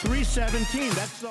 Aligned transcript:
3.17. 0.00 0.94
That's 0.94 1.20
the 1.20 1.30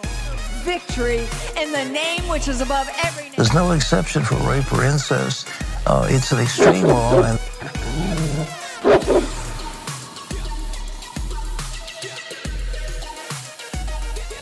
victory 0.63 1.27
in 1.61 1.71
the 1.71 1.85
name 1.85 2.27
which 2.27 2.47
is 2.47 2.61
above 2.61 2.89
every 3.03 3.23
name. 3.23 3.33
There's 3.35 3.53
no 3.53 3.71
exception 3.71 4.23
for 4.23 4.35
rape 4.37 4.71
or 4.73 4.83
incest. 4.83 5.47
Uh, 5.85 6.07
it's 6.09 6.31
an 6.31 6.39
extreme 6.39 6.87
law, 6.87 7.21
and 7.21 7.39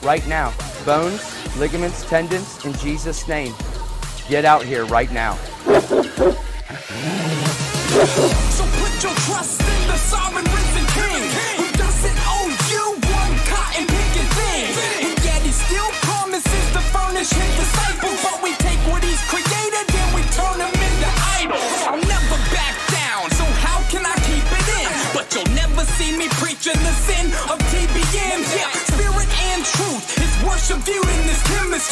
right 0.03 0.25
now. 0.27 0.53
Bones, 0.85 1.57
ligaments, 1.57 2.07
tendons, 2.09 2.63
in 2.65 2.73
Jesus' 2.73 3.27
name. 3.27 3.53
Get 4.29 4.45
out 4.45 4.63
here 4.63 4.85
right 4.85 5.11
now. 5.11 5.37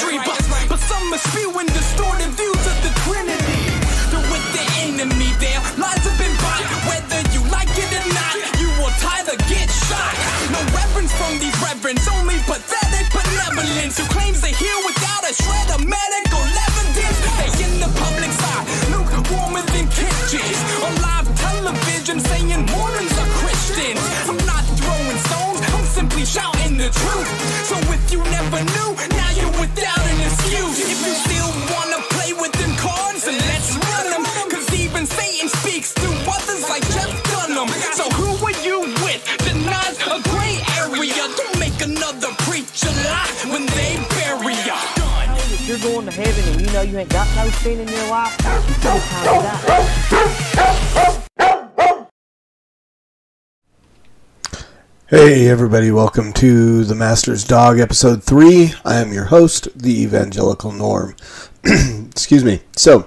This 0.02 0.41
know 46.86 46.92
you 46.92 46.98
ain't 46.98 47.10
got 47.10 47.28
no 47.36 47.70
in 47.70 47.88
your 47.88 48.10
life. 48.10 48.36
Hey, 55.08 55.48
everybody, 55.48 55.92
welcome 55.92 56.34
to 56.34 56.84
The 56.84 56.96
Master's 56.96 57.44
Dog, 57.44 57.80
Episode 57.80 58.24
3. 58.24 58.74
I 58.86 58.96
am 58.96 59.12
your 59.12 59.26
host, 59.26 59.68
the 59.78 60.02
Evangelical 60.02 60.72
Norm. 60.72 61.16
Excuse 61.64 62.44
me. 62.44 62.62
So, 62.76 63.06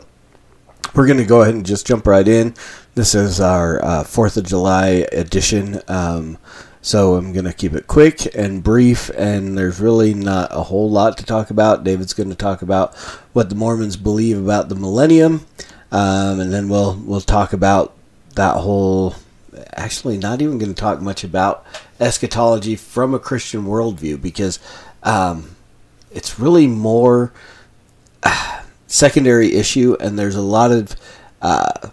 we're 0.95 1.07
going 1.07 1.19
to 1.19 1.25
go 1.25 1.43
ahead 1.43 1.55
and 1.55 1.67
just 1.67 1.87
jump 1.87 2.07
right 2.07 2.29
in. 2.29 2.55
This 2.95 3.15
is 3.15 3.41
our 3.41 3.85
uh, 3.85 4.05
4th 4.05 4.37
of 4.37 4.45
July 4.45 5.07
edition. 5.11 5.81
Um, 5.89 6.39
so, 6.85 7.15
I'm 7.15 7.33
going 7.33 7.47
to 7.47 7.53
keep 7.55 7.73
it 7.73 7.87
quick 7.87 8.35
and 8.35 8.63
brief, 8.63 9.09
and 9.17 9.57
there's 9.57 9.81
really 9.81 10.13
not 10.13 10.51
a 10.53 10.65
whole 10.65 10.91
lot 10.91 11.17
to 11.17 11.25
talk 11.25 11.49
about. 11.49 11.83
David's 11.83 12.13
going 12.13 12.29
to 12.29 12.35
talk 12.35 12.61
about 12.61 12.95
what 13.33 13.49
the 13.49 13.55
Mormons 13.55 13.97
believe 13.97 14.39
about 14.39 14.69
the 14.69 14.75
millennium, 14.75 15.47
um, 15.91 16.41
and 16.41 16.53
then 16.53 16.69
we'll, 16.69 16.95
we'll 16.97 17.23
talk 17.23 17.55
about 17.55 17.95
that 18.35 18.57
whole 18.57 19.15
actually 19.73 20.19
not 20.19 20.43
even 20.43 20.59
going 20.59 20.75
to 20.75 20.81
talk 20.81 21.01
much 21.01 21.25
about 21.25 21.65
eschatology 22.01 22.77
from 22.77 23.15
a 23.15 23.19
Christian 23.19 23.65
worldview 23.65 24.21
because 24.21 24.59
um, 25.03 25.57
it's 26.11 26.39
really 26.39 26.67
more 26.67 27.33
uh, 28.23 28.63
secondary 28.87 29.55
issue, 29.55 29.97
and 30.01 30.19
there's 30.19 30.37
a 30.37 30.43
lot 30.43 30.73
of 30.73 30.97
uh, 31.43 31.89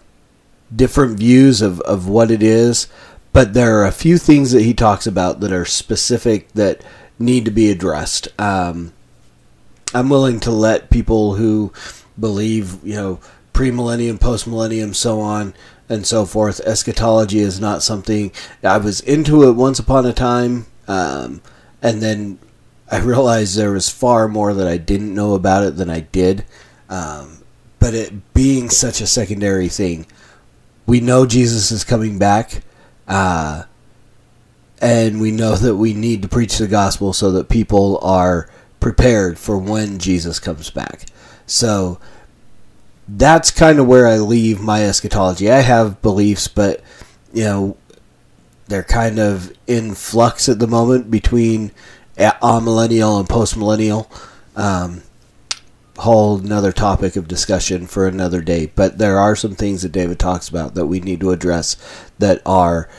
different 0.75 1.17
views 1.17 1.61
of, 1.61 1.81
of 1.81 2.07
what 2.07 2.31
it 2.31 2.41
is. 2.41 2.87
But 3.33 3.53
there 3.53 3.79
are 3.79 3.85
a 3.85 3.91
few 3.91 4.17
things 4.17 4.51
that 4.51 4.63
he 4.63 4.73
talks 4.73 5.07
about 5.07 5.39
that 5.39 5.51
are 5.51 5.65
specific 5.65 6.51
that 6.53 6.83
need 7.17 7.45
to 7.45 7.51
be 7.51 7.69
addressed. 7.69 8.27
Um, 8.39 8.93
I'm 9.93 10.09
willing 10.09 10.39
to 10.41 10.51
let 10.51 10.89
people 10.89 11.35
who 11.35 11.71
believe, 12.19 12.83
you 12.83 12.95
know, 12.95 13.19
pre-millennium, 13.53 14.17
post-millennium, 14.17 14.93
so 14.93 15.19
on 15.21 15.53
and 15.89 16.05
so 16.05 16.25
forth. 16.25 16.61
Eschatology 16.61 17.39
is 17.39 17.59
not 17.59 17.83
something 17.83 18.31
I 18.63 18.77
was 18.77 19.01
into 19.01 19.47
it 19.47 19.53
once 19.53 19.79
upon 19.79 20.05
a 20.05 20.13
time, 20.13 20.67
um, 20.87 21.41
and 21.81 22.01
then 22.01 22.39
I 22.89 22.99
realized 22.99 23.55
there 23.55 23.71
was 23.71 23.89
far 23.89 24.27
more 24.27 24.53
that 24.53 24.67
I 24.67 24.77
didn't 24.77 25.13
know 25.13 25.33
about 25.33 25.63
it 25.63 25.77
than 25.77 25.89
I 25.89 26.01
did. 26.01 26.45
Um, 26.89 27.43
but 27.79 27.93
it 27.93 28.33
being 28.33 28.69
such 28.69 29.01
a 29.01 29.07
secondary 29.07 29.69
thing, 29.69 30.05
we 30.85 30.99
know 30.99 31.25
Jesus 31.25 31.71
is 31.71 31.83
coming 31.83 32.19
back, 32.19 32.61
uh, 33.11 33.63
and 34.79 35.19
we 35.19 35.31
know 35.31 35.55
that 35.55 35.75
we 35.75 35.93
need 35.93 36.21
to 36.21 36.29
preach 36.29 36.57
the 36.57 36.67
gospel 36.67 37.11
so 37.11 37.29
that 37.33 37.49
people 37.49 37.99
are 38.01 38.49
prepared 38.79 39.37
for 39.37 39.57
when 39.57 39.99
Jesus 39.99 40.39
comes 40.39 40.69
back. 40.69 41.05
So 41.45 41.99
that's 43.09 43.51
kind 43.51 43.79
of 43.79 43.87
where 43.87 44.07
I 44.07 44.17
leave 44.17 44.61
my 44.61 44.85
eschatology. 44.85 45.51
I 45.51 45.59
have 45.59 46.01
beliefs, 46.01 46.47
but 46.47 46.81
you 47.33 47.43
know, 47.43 47.77
they're 48.67 48.81
kind 48.81 49.19
of 49.19 49.51
in 49.67 49.93
flux 49.93 50.47
at 50.47 50.59
the 50.59 50.67
moment 50.67 51.11
between 51.11 51.71
amillennial 52.17 53.19
and 53.19 53.27
postmillennial. 53.27 54.07
Um, 54.55 55.03
whole 56.01 56.39
another 56.39 56.71
topic 56.71 57.15
of 57.15 57.27
discussion 57.27 57.87
for 57.87 58.07
another 58.07 58.41
day. 58.41 58.71
But 58.75 58.97
there 58.97 59.19
are 59.19 59.35
some 59.35 59.55
things 59.55 59.81
that 59.81 59.91
David 59.91 60.19
talks 60.19 60.49
about 60.49 60.73
that 60.75 60.87
we 60.87 60.99
need 60.99 61.19
to 61.21 61.31
address 61.31 61.77
that 62.19 62.41
are 62.45 62.89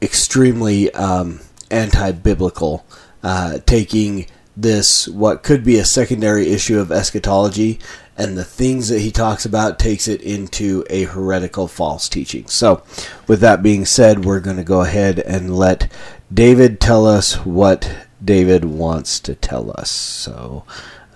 extremely 0.00 0.92
um, 0.94 1.40
anti-biblical, 1.70 2.86
uh, 3.22 3.58
taking 3.66 4.26
this 4.56 5.06
what 5.08 5.42
could 5.42 5.62
be 5.62 5.78
a 5.78 5.84
secondary 5.84 6.48
issue 6.48 6.80
of 6.80 6.90
eschatology 6.90 7.78
and 8.18 8.36
the 8.36 8.44
things 8.44 8.88
that 8.88 8.98
he 8.98 9.12
talks 9.12 9.46
about 9.46 9.78
takes 9.78 10.08
it 10.08 10.20
into 10.22 10.84
a 10.90 11.04
heretical 11.04 11.68
false 11.68 12.08
teaching. 12.08 12.48
So, 12.48 12.82
with 13.28 13.40
that 13.40 13.62
being 13.62 13.86
said, 13.86 14.24
we're 14.24 14.40
going 14.40 14.56
to 14.56 14.64
go 14.64 14.80
ahead 14.80 15.20
and 15.20 15.56
let 15.56 15.90
David 16.32 16.80
tell 16.80 17.06
us 17.06 17.34
what 17.44 18.08
David 18.22 18.64
wants 18.64 19.20
to 19.20 19.36
tell 19.36 19.70
us. 19.70 19.90
So, 19.90 20.64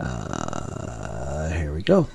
uh, 0.03 1.51
here 1.51 1.73
we 1.73 1.83
go. 1.83 2.09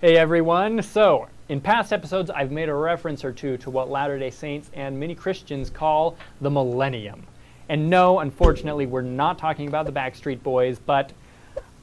Hey 0.00 0.16
everyone. 0.16 0.82
So, 0.82 1.28
in 1.48 1.60
past 1.60 1.92
episodes, 1.92 2.30
I've 2.30 2.50
made 2.50 2.68
a 2.68 2.74
reference 2.74 3.24
or 3.24 3.32
two 3.32 3.56
to 3.58 3.70
what 3.70 3.90
Latter 3.90 4.18
day 4.18 4.30
Saints 4.30 4.70
and 4.72 4.98
many 4.98 5.14
Christians 5.14 5.68
call 5.68 6.16
the 6.40 6.50
millennium. 6.50 7.26
And 7.68 7.90
no, 7.90 8.20
unfortunately, 8.20 8.86
we're 8.86 9.02
not 9.02 9.38
talking 9.38 9.68
about 9.68 9.86
the 9.86 9.92
Backstreet 9.92 10.42
Boys, 10.42 10.78
but 10.78 11.12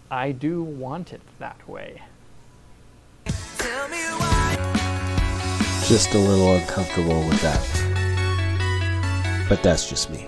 I 0.09 0.31
do 0.31 0.63
want 0.63 1.13
it 1.13 1.21
that 1.39 1.67
way. 1.67 2.01
Just 5.87 6.13
a 6.13 6.17
little 6.17 6.55
uncomfortable 6.55 7.25
with 7.27 7.39
that. 7.41 7.61
But 9.47 9.63
that's 9.63 9.87
just 9.89 10.09
me. 10.09 10.27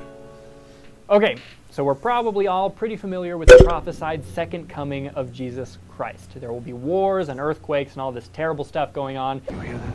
Okay, 1.10 1.38
so 1.72 1.84
we're 1.84 1.96
probably 1.96 2.48
all 2.48 2.70
pretty 2.70 2.96
familiar 2.96 3.38
with 3.38 3.50
the 3.50 3.64
prophesied 3.64 4.26
second 4.26 4.68
coming 4.68 5.10
of 5.10 5.32
Jesus 5.32 5.78
Christ. 5.90 6.32
There 6.36 6.52
will 6.52 6.60
be 6.60 6.74
wars 6.74 7.30
and 7.30 7.40
earthquakes 7.40 7.94
and 7.94 8.02
all 8.02 8.12
this 8.12 8.28
terrible 8.30 8.66
stuff 8.66 8.92
going 8.92 9.18
on. 9.18 9.42
You 9.50 9.60
hear 9.60 9.78
that? 9.78 9.94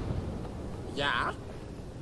Yeah? 0.95 1.33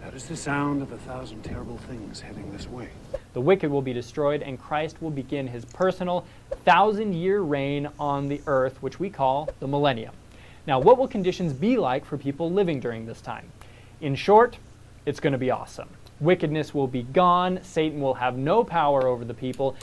That 0.03 0.15
is 0.15 0.27
the 0.27 0.37
sound 0.37 0.83
of 0.83 0.93
a 0.93 0.99
thousand 0.99 1.43
terrible 1.43 1.79
things 1.79 2.21
heading 2.21 2.53
this 2.53 2.69
way. 2.69 2.89
The 3.33 3.41
wicked 3.41 3.71
will 3.71 3.81
be 3.81 3.93
destroyed, 3.93 4.43
and 4.43 4.61
Christ 4.61 5.01
will 5.01 5.11
begin 5.11 5.47
his 5.47 5.65
personal 5.65 6.27
thousand 6.65 7.15
year 7.15 7.41
reign 7.41 7.89
on 7.99 8.29
the 8.29 8.43
earth, 8.47 8.83
which 8.83 9.01
we 9.01 9.09
call 9.09 9.49
the 9.61 9.69
millennium. 9.69 10.13
Now, 10.67 10.81
what 10.81 10.99
will 10.99 11.09
conditions 11.09 11.53
be 11.53 11.79
like 11.79 12.05
for 12.05 12.19
people 12.19 12.51
living 12.51 12.79
during 12.79 13.07
this 13.07 13.21
time? 13.21 13.47
In 14.01 14.17
short, 14.17 14.59
it's 15.07 15.21
going 15.21 15.33
to 15.33 15.39
be 15.39 15.51
awesome. 15.51 15.89
Wickedness 16.23 16.73
will 16.73 16.87
be 16.87 17.03
gone, 17.03 17.59
Satan 17.63 18.01
will 18.01 18.15
have 18.15 18.37
no 18.37 18.63
power 18.63 19.09
over 19.09 19.25
the 19.25 19.35
people. 19.35 19.77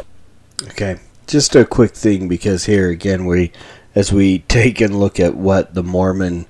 Okay, 0.63 0.99
just 1.27 1.53
a 1.55 1.65
quick 1.65 1.91
thing 1.91 2.29
because 2.29 2.65
here 2.65 2.89
again, 2.89 3.25
we, 3.25 3.51
as 3.93 4.13
we 4.13 4.39
take 4.47 4.79
and 4.79 4.97
look 4.97 5.19
at 5.19 5.35
what 5.35 5.73
the 5.73 5.83
Mormon 5.83 6.45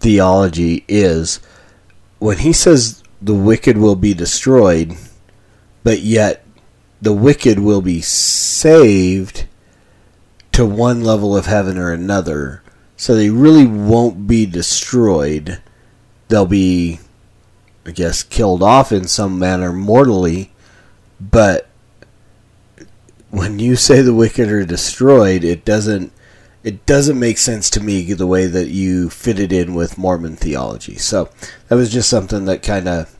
theology 0.00 0.84
is, 0.88 1.40
when 2.18 2.38
he 2.38 2.54
says 2.54 3.02
the 3.20 3.34
wicked 3.34 3.76
will 3.76 3.96
be 3.96 4.14
destroyed, 4.14 4.96
but 5.82 6.00
yet 6.00 6.44
the 7.02 7.12
wicked 7.12 7.58
will 7.58 7.82
be 7.82 8.00
saved 8.00 9.46
to 10.52 10.64
one 10.64 11.02
level 11.02 11.36
of 11.36 11.44
heaven 11.44 11.76
or 11.76 11.92
another. 11.92 12.62
So 12.96 13.14
they 13.14 13.28
really 13.28 13.66
won't 13.66 14.26
be 14.26 14.46
destroyed. 14.46 15.60
They'll 16.28 16.46
be, 16.46 17.00
I 17.86 17.90
guess, 17.90 18.22
killed 18.22 18.62
off 18.62 18.92
in 18.92 19.06
some 19.06 19.38
manner 19.38 19.72
mortally. 19.72 20.52
But 21.20 21.68
when 23.30 23.58
you 23.58 23.76
say 23.76 24.00
the 24.00 24.14
wicked 24.14 24.48
are 24.50 24.64
destroyed, 24.64 25.44
it 25.44 25.64
doesn't 25.64 26.12
it 26.62 26.86
doesn't 26.86 27.18
make 27.18 27.36
sense 27.36 27.68
to 27.68 27.80
me 27.80 28.14
the 28.14 28.26
way 28.26 28.46
that 28.46 28.68
you 28.68 29.10
fit 29.10 29.38
it 29.38 29.52
in 29.52 29.74
with 29.74 29.98
Mormon 29.98 30.34
theology. 30.34 30.96
So 30.96 31.28
that 31.68 31.74
was 31.74 31.92
just 31.92 32.08
something 32.08 32.46
that 32.46 32.62
kind 32.62 32.88
of 32.88 33.14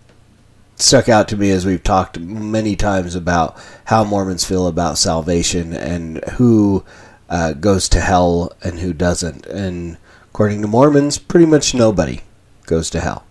stuck 0.77 1.11
out 1.11 1.29
to 1.29 1.37
me 1.37 1.51
as 1.51 1.67
we've 1.67 1.83
talked 1.83 2.19
many 2.19 2.75
times 2.75 3.15
about 3.15 3.57
how 3.87 4.03
Mormons 4.03 4.47
feel 4.47 4.67
about 4.67 4.97
salvation 4.97 5.75
and 5.75 6.25
who 6.31 6.85
uh, 7.29 7.53
goes 7.53 7.87
to 7.91 8.01
hell 8.01 8.51
and 8.63 8.81
who 8.81 8.95
doesn't. 8.95 9.45
And 9.47 9.99
according 10.31 10.63
to 10.63 10.69
Mormons, 10.69 11.19
pretty 11.19 11.47
much 11.47 11.75
nobody 11.75 12.23
goes 12.65 12.89
to 12.91 13.01
hell. 13.01 13.27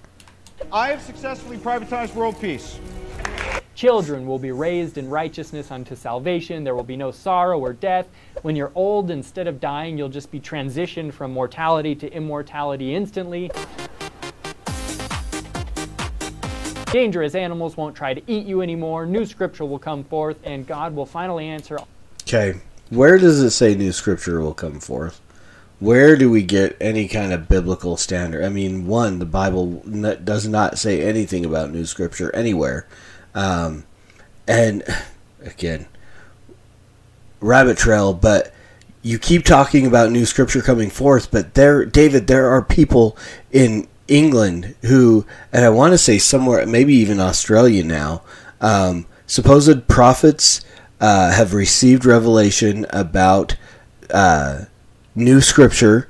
I 0.72 0.90
have 0.90 1.02
successfully 1.02 1.58
privatized 1.58 2.14
world 2.16 2.40
peace. 2.40 2.80
Children 3.76 4.28
will 4.28 4.40
be 4.40 4.52
raised 4.52 4.98
in 4.98 5.10
righteousness 5.10 5.72
unto 5.72 5.96
salvation. 5.96 6.64
There 6.64 6.76
will 6.76 6.84
be 6.84 6.96
no 6.96 7.12
sorrow 7.12 7.60
or 7.60 7.74
death. 7.74 8.08
When 8.44 8.56
you're 8.56 8.72
old, 8.76 9.10
instead 9.10 9.48
of 9.48 9.60
dying, 9.60 9.98
you'll 9.98 10.10
just 10.10 10.32
be 10.32 10.40
transitioned 10.40 11.14
from 11.14 11.32
mortality 11.32 11.96
to 11.96 12.12
immortality 12.14 12.94
instantly. 12.94 13.50
Dangerous 16.92 17.34
animals 17.34 17.76
won't 17.76 17.96
try 17.96 18.14
to 18.14 18.22
eat 18.28 18.46
you 18.46 18.62
anymore. 18.62 19.08
New 19.08 19.26
scripture 19.26 19.66
will 19.66 19.80
come 19.80 20.04
forth, 20.04 20.38
and 20.44 20.68
God 20.68 20.96
will 20.96 21.08
finally 21.08 21.48
answer. 21.48 21.80
Okay, 22.22 22.60
where 22.92 23.18
does 23.18 23.42
it 23.42 23.50
say 23.50 23.74
new 23.74 23.92
scripture 23.92 24.40
will 24.40 24.54
come 24.54 24.80
forth? 24.80 25.20
Where 25.84 26.16
do 26.16 26.30
we 26.30 26.44
get 26.44 26.78
any 26.80 27.10
kind 27.10 27.34
of 27.34 27.50
biblical 27.50 27.98
standard? 27.98 28.46
I 28.46 28.48
mean, 28.48 28.88
one, 28.88 29.20
the 29.20 29.26
Bible 29.26 29.82
does 30.24 30.48
not 30.48 30.78
say 30.78 31.02
anything 31.02 31.44
about 31.44 31.72
new 31.72 31.86
scripture 31.86 32.34
anywhere. 32.34 32.88
Um, 33.36 33.84
and 34.48 34.84
again, 35.42 35.88
rabbit 37.42 37.78
trail, 37.78 38.14
but 38.14 38.54
you 39.02 39.20
keep 39.20 39.44
talking 39.44 39.86
about 39.86 40.10
new 40.10 40.26
scripture 40.26 40.62
coming 40.62 40.90
forth, 40.90 41.30
but 41.30 41.54
there, 41.54 41.84
David, 41.84 42.28
there 42.28 42.48
are 42.48 42.62
people 42.62 43.18
in 43.52 43.90
England 44.08 44.76
who, 44.84 45.26
and 45.52 45.66
I 45.66 45.70
want 45.70 45.92
to 45.92 45.98
say 45.98 46.18
somewhere, 46.18 46.66
maybe 46.66 46.96
even 46.96 47.20
Australia 47.20 47.84
now, 47.84 48.22
um, 48.62 49.06
supposed 49.28 49.90
prophets 49.90 50.62
uh, 51.02 51.34
have 51.34 51.54
received 51.54 52.06
revelation 52.06 52.86
about 52.92 53.58
uh, 54.12 54.62
new 55.16 55.42
scripture. 55.42 56.10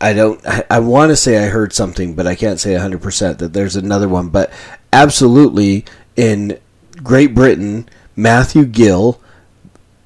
I 0.00 0.12
don't. 0.12 0.44
I, 0.46 0.64
I 0.70 0.78
want 0.80 1.10
to 1.10 1.16
say 1.16 1.42
I 1.42 1.48
heard 1.48 1.72
something, 1.72 2.14
but 2.14 2.26
I 2.26 2.34
can't 2.34 2.60
say 2.60 2.74
100% 2.74 3.38
that 3.38 3.52
there's 3.52 3.76
another 3.76 4.08
one. 4.08 4.28
But 4.28 4.52
absolutely, 4.92 5.84
in 6.16 6.58
Great 7.02 7.34
Britain, 7.34 7.88
Matthew 8.14 8.64
Gill 8.64 9.20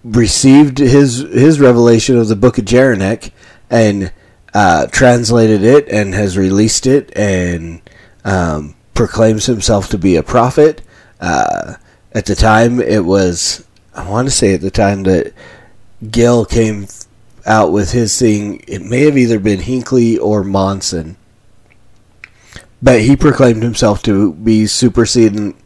received 0.05 0.79
his 0.79 1.19
his 1.19 1.61
revelation 1.61 2.19
of 2.19 2.29
the 2.29 2.37
Book 2.37 2.58
of 2.58 2.64
Jeraneck 2.64 3.31
and 3.70 4.12
uh, 4.55 4.87
translated 4.88 5.62
it 5.62 5.88
and 5.88 6.14
has 6.14 6.37
released 6.37 6.87
it 6.87 7.17
and 7.17 7.81
um, 8.25 8.75
proclaims 8.94 9.46
himself 9.46 9.88
to 9.88 9.99
be 9.99 10.17
a 10.17 10.23
prophet. 10.23 10.82
Uh, 11.20 11.75
at 12.12 12.26
the 12.26 12.34
time, 12.34 12.81
it 12.81 13.05
was 13.05 13.67
I 13.94 14.08
want 14.08 14.29
to 14.29 14.34
say 14.34 14.55
at 14.55 14.61
the 14.61 14.70
time 14.70 15.02
that 15.05 15.32
Gill 16.11 16.44
came 16.44 16.87
out 17.47 17.73
with 17.73 17.93
his 17.93 18.19
thing. 18.19 18.62
It 18.67 18.83
may 18.83 19.03
have 19.03 19.19
either 19.19 19.39
been 19.39 19.61
Hinckley 19.61 20.19
or 20.19 20.44
Monson, 20.44 21.17
but 22.81 23.03
he 23.03 23.17
proclaimed 23.17 23.62
himself 23.62 24.03
to 24.05 24.33
be 24.33 24.67
superseding 24.67 25.56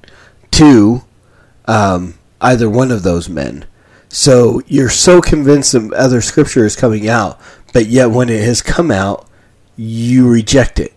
to 0.52 1.02
um, 1.66 2.14
either 2.40 2.68
one 2.68 2.90
of 2.90 3.02
those 3.02 3.28
men. 3.28 3.66
So 4.08 4.62
you're 4.66 4.88
so 4.88 5.20
convinced 5.20 5.72
that 5.72 5.92
other 5.92 6.20
scripture 6.20 6.64
is 6.64 6.76
coming 6.76 7.08
out, 7.08 7.40
but 7.72 7.86
yet 7.86 8.10
when 8.10 8.28
it 8.28 8.42
has 8.44 8.62
come 8.62 8.90
out, 8.90 9.28
you 9.76 10.28
reject 10.28 10.78
it. 10.78 10.94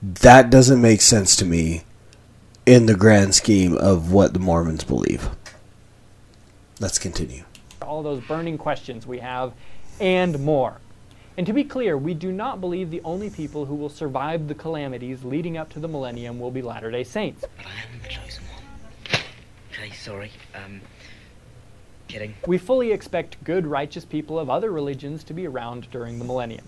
That 0.00 0.50
doesn't 0.50 0.80
make 0.80 1.00
sense 1.00 1.34
to 1.36 1.44
me 1.44 1.82
in 2.64 2.86
the 2.86 2.94
grand 2.94 3.34
scheme 3.34 3.76
of 3.76 4.12
what 4.12 4.32
the 4.32 4.38
Mormons 4.38 4.84
believe. 4.84 5.28
Let's 6.80 6.98
continue. 6.98 7.44
All 7.88 8.02
those 8.02 8.20
burning 8.24 8.58
questions 8.58 9.06
we 9.06 9.18
have, 9.18 9.52
and 9.98 10.38
more. 10.40 10.78
And 11.38 11.46
to 11.46 11.52
be 11.52 11.64
clear, 11.64 11.96
we 11.96 12.14
do 12.14 12.30
not 12.30 12.60
believe 12.60 12.90
the 12.90 13.00
only 13.02 13.30
people 13.30 13.64
who 13.64 13.74
will 13.74 13.88
survive 13.88 14.46
the 14.46 14.54
calamities 14.54 15.24
leading 15.24 15.56
up 15.56 15.70
to 15.70 15.80
the 15.80 15.88
millennium 15.88 16.38
will 16.38 16.50
be 16.50 16.62
Latter 16.62 16.90
day 16.90 17.04
Saints. 17.04 17.44
But 17.56 17.66
I 17.66 17.70
am 17.70 18.02
the 18.02 18.08
chosen 18.08 18.44
one. 18.52 19.22
Okay, 19.72 19.90
sorry. 19.92 20.32
Um, 20.54 20.80
kidding. 22.08 22.34
We 22.46 22.58
fully 22.58 22.92
expect 22.92 23.42
good, 23.44 23.66
righteous 23.66 24.04
people 24.04 24.38
of 24.38 24.50
other 24.50 24.70
religions 24.70 25.24
to 25.24 25.32
be 25.32 25.46
around 25.46 25.90
during 25.90 26.18
the 26.18 26.24
millennium. 26.24 26.64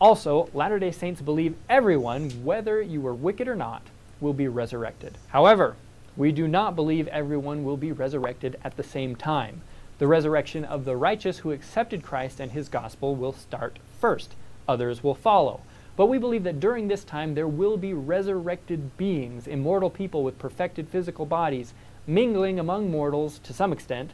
Also, 0.00 0.48
Latter 0.54 0.78
day 0.78 0.92
Saints 0.92 1.20
believe 1.20 1.54
everyone, 1.68 2.30
whether 2.42 2.80
you 2.80 3.00
were 3.00 3.14
wicked 3.14 3.48
or 3.48 3.56
not, 3.56 3.82
will 4.20 4.32
be 4.32 4.48
resurrected. 4.48 5.16
However, 5.28 5.76
we 6.16 6.32
do 6.32 6.48
not 6.48 6.74
believe 6.74 7.06
everyone 7.08 7.64
will 7.64 7.76
be 7.76 7.92
resurrected 7.92 8.58
at 8.64 8.76
the 8.76 8.82
same 8.82 9.14
time. 9.14 9.60
The 10.00 10.06
resurrection 10.06 10.64
of 10.64 10.86
the 10.86 10.96
righteous 10.96 11.40
who 11.40 11.50
accepted 11.50 12.02
Christ 12.02 12.40
and 12.40 12.52
his 12.52 12.70
gospel 12.70 13.14
will 13.14 13.34
start 13.34 13.78
first. 14.00 14.34
Others 14.66 15.04
will 15.04 15.14
follow. 15.14 15.60
But 15.94 16.06
we 16.06 16.16
believe 16.16 16.42
that 16.44 16.58
during 16.58 16.88
this 16.88 17.04
time 17.04 17.34
there 17.34 17.46
will 17.46 17.76
be 17.76 17.92
resurrected 17.92 18.96
beings, 18.96 19.46
immortal 19.46 19.90
people 19.90 20.24
with 20.24 20.38
perfected 20.38 20.88
physical 20.88 21.26
bodies, 21.26 21.74
mingling 22.06 22.58
among 22.58 22.90
mortals 22.90 23.40
to 23.40 23.52
some 23.52 23.74
extent, 23.74 24.12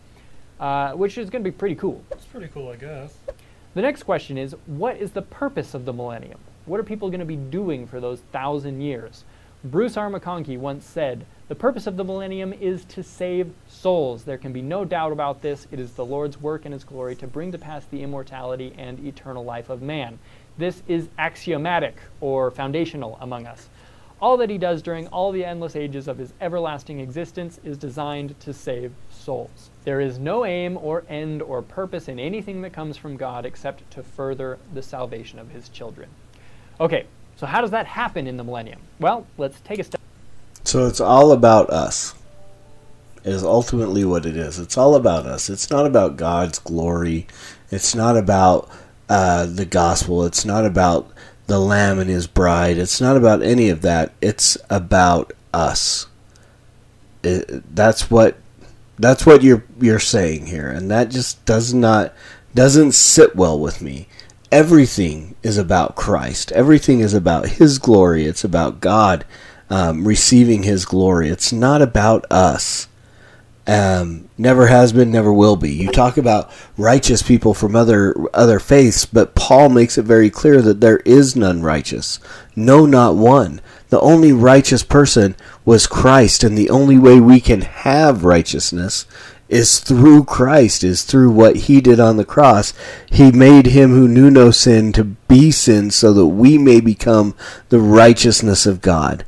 uh, 0.59 0.91
which 0.95 1.17
is 1.19 1.31
going 1.31 1.45
to 1.45 1.49
be 1.49 1.57
pretty 1.57 1.77
cool. 1.77 2.03
It's 2.11 2.25
pretty 2.25 2.49
cool, 2.49 2.69
I 2.69 2.75
guess. 2.75 3.15
The 3.75 3.83
next 3.83 4.03
question 4.03 4.37
is 4.37 4.57
what 4.67 4.97
is 4.97 5.13
the 5.13 5.23
purpose 5.23 5.73
of 5.73 5.85
the 5.85 5.93
millennium? 5.93 6.41
What 6.65 6.81
are 6.81 6.83
people 6.83 7.11
going 7.11 7.21
to 7.21 7.25
be 7.25 7.37
doing 7.37 7.87
for 7.87 8.01
those 8.01 8.23
thousand 8.33 8.81
years? 8.81 9.23
Bruce 9.63 9.97
R. 9.97 10.11
McConkie 10.11 10.59
once 10.59 10.85
said, 10.85 11.27
The 11.49 11.55
purpose 11.55 11.87
of 11.87 11.97
the 11.97 12.03
millennium 12.03 12.53
is 12.53 12.85
to 12.87 13.05
save 13.05 13.53
souls. 13.69 14.25
There 14.25 14.37
can 14.37 14.53
be 14.53 14.63
no 14.63 14.85
doubt 14.85 15.13
about 15.13 15.43
this. 15.43 15.69
It 15.71 15.79
is 15.79 15.93
the 15.93 16.05
Lord's 16.05 16.41
work 16.41 16.65
and 16.65 16.75
His 16.75 16.83
glory 16.83 17.15
to 17.17 17.29
bring 17.29 17.53
to 17.53 17.59
pass 17.59 17.85
the 17.85 18.03
immortality 18.03 18.75
and 18.77 18.99
eternal 19.07 19.45
life 19.45 19.71
of 19.71 19.81
man. 19.81 20.19
This 20.59 20.83
is 20.89 21.09
axiomatic 21.19 22.01
or 22.21 22.51
foundational 22.51 23.17
among 23.21 23.47
us. 23.47 23.69
All 24.21 24.37
that 24.39 24.51
He 24.51 24.59
does 24.59 24.83
during 24.83 25.07
all 25.09 25.31
the 25.31 25.45
endless 25.45 25.77
ages 25.77 26.09
of 26.09 26.19
His 26.19 26.33
everlasting 26.41 26.99
existence 26.99 27.61
is 27.63 27.79
designed 27.79 28.41
to 28.41 28.53
save 28.53 28.93
souls. 29.09 29.71
There 29.85 30.01
is 30.01 30.19
no 30.19 30.45
aim 30.45 30.77
or 30.77 31.05
end 31.09 31.43
or 31.43 31.63
purpose 31.63 32.09
in 32.09 32.19
anything 32.19 32.61
that 32.63 32.73
comes 32.73 32.97
from 32.97 33.17
God 33.17 33.47
except 33.47 33.89
to 33.93 34.03
further 34.03 34.59
the 34.75 34.83
salvation 34.83 35.39
of 35.39 35.51
His 35.51 35.69
children. 35.69 36.09
Okay, 36.81 37.07
so, 37.37 37.47
how 37.47 37.61
does 37.61 37.71
that 37.71 37.87
happen 37.87 38.27
in 38.27 38.37
the 38.37 38.45
millennium? 38.45 38.81
Well, 38.99 39.29
let's 39.39 39.61
take 39.61 39.79
a 39.79 39.85
step. 39.85 40.01
So, 40.67 40.87
it's 40.87 41.01
all 41.01 41.31
about 41.31 41.71
us. 41.71 42.15
is 43.25 43.45
ultimately 43.45 44.05
what 44.05 44.27
it 44.27 44.37
is. 44.37 44.59
It's 44.59 44.77
all 44.77 44.97
about 44.97 45.25
us. 45.25 45.49
It's 45.49 45.71
not 45.71 45.87
about 45.87 46.17
God's 46.17 46.59
glory. 46.59 47.29
It's 47.71 47.95
not 47.95 48.17
about 48.17 48.69
uh, 49.09 49.47
the 49.47 49.65
gospel. 49.65 50.25
It's 50.25 50.45
not 50.45 50.67
about 50.67 51.09
the 51.47 51.61
Lamb 51.61 52.01
and 52.01 52.11
His 52.11 52.27
bride. 52.27 52.79
It's 52.79 53.01
not 53.01 53.17
about 53.17 53.43
any 53.43 53.69
of 53.69 53.83
that. 53.83 54.13
It's 54.21 54.59
about 54.69 55.33
us. 55.55 56.09
It, 57.23 57.75
that's 57.75 58.11
what 58.11 58.37
that's 58.99 59.25
what 59.25 59.43
you're 59.43 59.65
you're 59.81 60.01
saying 60.01 60.47
here, 60.47 60.69
and 60.69 60.91
that 60.91 61.11
just 61.11 61.45
does 61.45 61.73
not 61.73 62.13
doesn't 62.55 62.93
sit 62.93 63.37
well 63.37 63.59
with 63.59 63.81
me. 63.81 64.09
Everything 64.51 65.37
is 65.43 65.59
about 65.59 65.95
Christ. 65.95 66.51
Everything 66.53 67.01
is 67.01 67.15
about 67.15 67.49
His 67.49 67.79
glory. 67.79 68.27
It's 68.27 68.45
about 68.45 68.81
God 68.81 69.25
um, 69.71 70.07
receiving 70.07 70.63
His 70.63 70.85
glory. 70.85 71.29
It's 71.29 71.53
not 71.53 71.83
about 71.83 72.25
us. 72.31 72.89
Um, 73.69 74.29
never 74.39 74.69
has 74.69 74.93
been, 74.93 75.11
never 75.11 75.33
will 75.33 75.57
be. 75.57 75.73
You 75.73 75.91
talk 75.91 76.17
about 76.17 76.53
righteous 76.79 77.21
people 77.21 77.53
from 77.53 77.75
other 77.75 78.15
other 78.33 78.61
faiths, 78.61 79.05
but 79.07 79.35
Paul 79.35 79.71
makes 79.71 79.99
it 79.99 80.05
very 80.05 80.31
clear 80.31 80.63
that 80.63 80.81
there 80.81 80.99
is 80.99 81.35
none 81.35 81.63
righteous, 81.63 82.21
no, 82.55 82.87
not 82.87 83.17
one. 83.17 83.61
The 83.89 84.01
only 84.01 84.33
righteous 84.33 84.85
person 84.85 85.35
was 85.65 85.89
Christ, 85.89 86.45
and 86.45 86.57
the 86.57 86.71
only 86.71 86.97
way 86.97 87.19
we 87.19 87.41
can 87.41 87.63
have 87.63 88.25
righteousness 88.25 89.05
is 89.49 89.81
through 89.81 90.25
Christ, 90.25 90.85
is 90.85 91.03
through 91.03 91.31
what 91.31 91.57
He 91.57 91.81
did 91.81 91.99
on 91.99 92.19
the 92.19 92.25
cross. 92.25 92.73
He 93.11 93.33
made 93.33 93.67
Him 93.67 93.91
who 93.91 94.07
knew 94.07 94.31
no 94.31 94.53
sin 94.53 94.93
to 94.93 95.05
be 95.05 95.51
sin, 95.51 95.91
so 95.91 96.13
that 96.13 96.27
we 96.27 96.57
may 96.57 96.81
become 96.81 97.35
the 97.69 97.81
righteousness 97.81 98.65
of 98.65 98.81
God. 98.81 99.25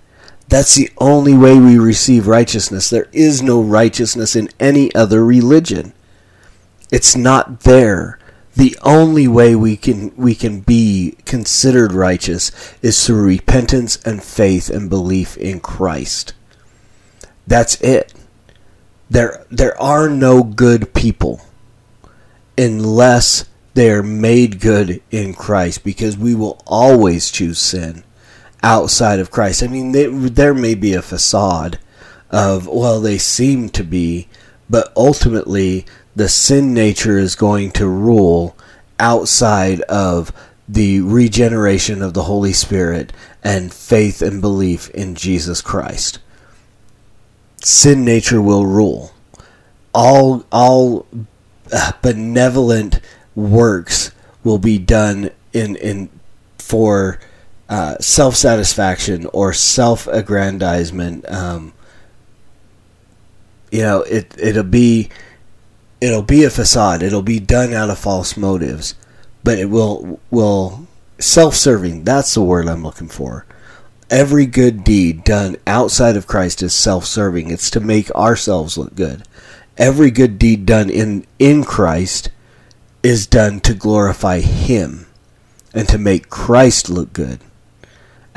That's 0.49 0.75
the 0.75 0.91
only 0.97 1.35
way 1.35 1.59
we 1.59 1.79
receive 1.79 2.27
righteousness. 2.27 2.89
There 2.89 3.09
is 3.13 3.43
no 3.43 3.61
righteousness 3.61 4.35
in 4.35 4.49
any 4.59 4.95
other 4.95 5.25
religion. 5.25 5.93
It's 6.91 7.15
not 7.15 7.61
there. 7.61 8.19
The 8.57 8.77
only 8.83 9.29
way 9.29 9.55
we 9.55 9.77
can 9.77 10.13
we 10.17 10.35
can 10.35 10.61
be 10.61 11.17
considered 11.27 11.93
righteous 11.93 12.51
is 12.83 13.07
through 13.07 13.25
repentance 13.25 14.03
and 14.05 14.23
faith 14.23 14.71
and 14.71 14.89
belief 14.89 15.37
in 15.37 15.61
Christ. 15.61 16.33
That's 17.47 17.81
it. 17.83 18.15
There 19.11 19.45
there 19.51 19.81
are 19.81 20.09
no 20.09 20.43
good 20.43 20.95
people 20.95 21.43
unless 22.57 23.45
they 23.75 23.91
are 23.91 24.03
made 24.03 24.61
good 24.61 25.03
in 25.11 25.35
Christ 25.35 25.85
because 25.85 26.17
we 26.17 26.35
will 26.35 26.61
always 26.67 27.31
choose 27.31 27.59
sin 27.59 28.03
outside 28.63 29.21
of 29.21 29.31
Christ. 29.31 29.63
I 29.63 29.67
mean, 29.67 29.93
they, 29.93 30.07
there 30.07 30.55
may 30.55 30.75
be 30.75 30.95
a 30.95 31.03
facade 31.03 31.79
of, 32.31 32.67
well, 32.67 33.01
they 33.01 33.19
seem 33.19 33.69
to 33.71 33.85
be, 33.85 34.29
but 34.69 34.93
ultimately 34.97 35.87
the 36.15 36.29
sin 36.29 36.75
nature 36.75 37.19
is 37.19 37.35
going 37.35 37.71
to 37.73 37.87
rule 37.87 38.57
outside 38.99 39.81
of 39.83 40.33
the 40.69 41.01
regeneration 41.01 42.03
of 42.03 42.13
the 42.13 42.25
Holy 42.25 42.53
Spirit 42.53 43.13
and 43.43 43.73
faith 43.73 44.21
and 44.21 44.41
belief 44.41 44.91
in 44.91 45.15
Jesus 45.15 45.61
Christ. 45.63 46.19
Sin 47.63 48.05
nature 48.05 48.43
will 48.43 48.67
rule. 48.67 49.13
All 49.95 50.45
all 50.53 51.07
uh, 51.73 51.93
benevolent 52.03 53.01
works 53.35 54.13
will 54.45 54.59
be 54.59 54.79
done 54.79 55.31
in 55.53 55.77
in 55.77 56.11
for 56.59 57.19
uh, 57.69 57.97
self 58.01 58.35
satisfaction 58.35 59.27
or 59.33 59.53
self 59.53 60.07
aggrandizement. 60.07 61.31
Um, 61.31 61.75
you 63.71 63.83
know, 63.83 64.03
it 64.03 64.35
it'll 64.39 64.63
be 64.63 65.11
it'll 66.01 66.23
be 66.23 66.45
a 66.45 66.51
facade. 66.51 67.03
It'll 67.03 67.23
be 67.23 67.41
done 67.41 67.73
out 67.73 67.91
of 67.91 67.99
false 67.99 68.37
motives, 68.37 68.95
but 69.45 69.59
it 69.59 69.67
will 69.67 70.21
will 70.31 70.87
self 71.19 71.55
serving. 71.55 72.05
That's 72.05 72.33
the 72.35 72.43
word 72.43 72.69
I'm 72.69 72.83
looking 72.83 73.09
for. 73.09 73.45
Every 74.11 74.47
good 74.47 74.85
deed 74.85 75.23
done 75.25 75.57
outside 75.67 76.17
of 76.17 76.27
Christ 76.27 76.63
is 76.63 76.75
self 76.75 77.05
serving. 77.05 77.51
It's 77.51 77.71
to 77.71 77.81
make 77.81 78.11
ourselves 78.13 78.79
look 78.79 78.95
good. 78.95 79.25
Every 79.77 80.11
good 80.11 80.39
deed 80.39 80.65
done 80.65 80.89
in 80.89 81.27
in 81.39 81.65
Christ 81.65 82.31
is 83.03 83.27
done 83.27 83.61
to 83.61 83.75
glorify 83.75 84.41
Him 84.41 85.07
and 85.75 85.87
to 85.91 85.99
make 85.99 86.31
Christ 86.31 86.89
look 86.89 87.13
good 87.13 87.41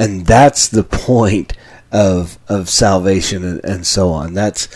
and 0.01 0.25
that's 0.25 0.67
the 0.67 0.83
point 0.83 1.53
of 1.91 2.39
of 2.49 2.69
salvation 2.69 3.45
and, 3.45 3.63
and 3.63 3.85
so 3.85 4.09
on. 4.09 4.33
That's 4.33 4.67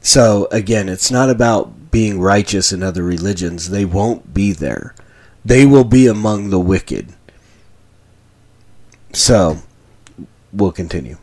so 0.00 0.46
again, 0.52 0.88
it's 0.88 1.10
not 1.10 1.28
about 1.28 1.90
being 1.90 2.20
righteous 2.20 2.72
in 2.72 2.80
other 2.80 3.02
religions. 3.02 3.70
They 3.70 3.84
won't 3.84 4.32
be 4.32 4.52
there. 4.52 4.94
They 5.44 5.66
will 5.66 5.84
be 5.84 6.06
among 6.06 6.50
the 6.50 6.60
wicked. 6.60 7.12
So, 9.12 9.58
we'll 10.52 10.70
continue. 10.70 11.16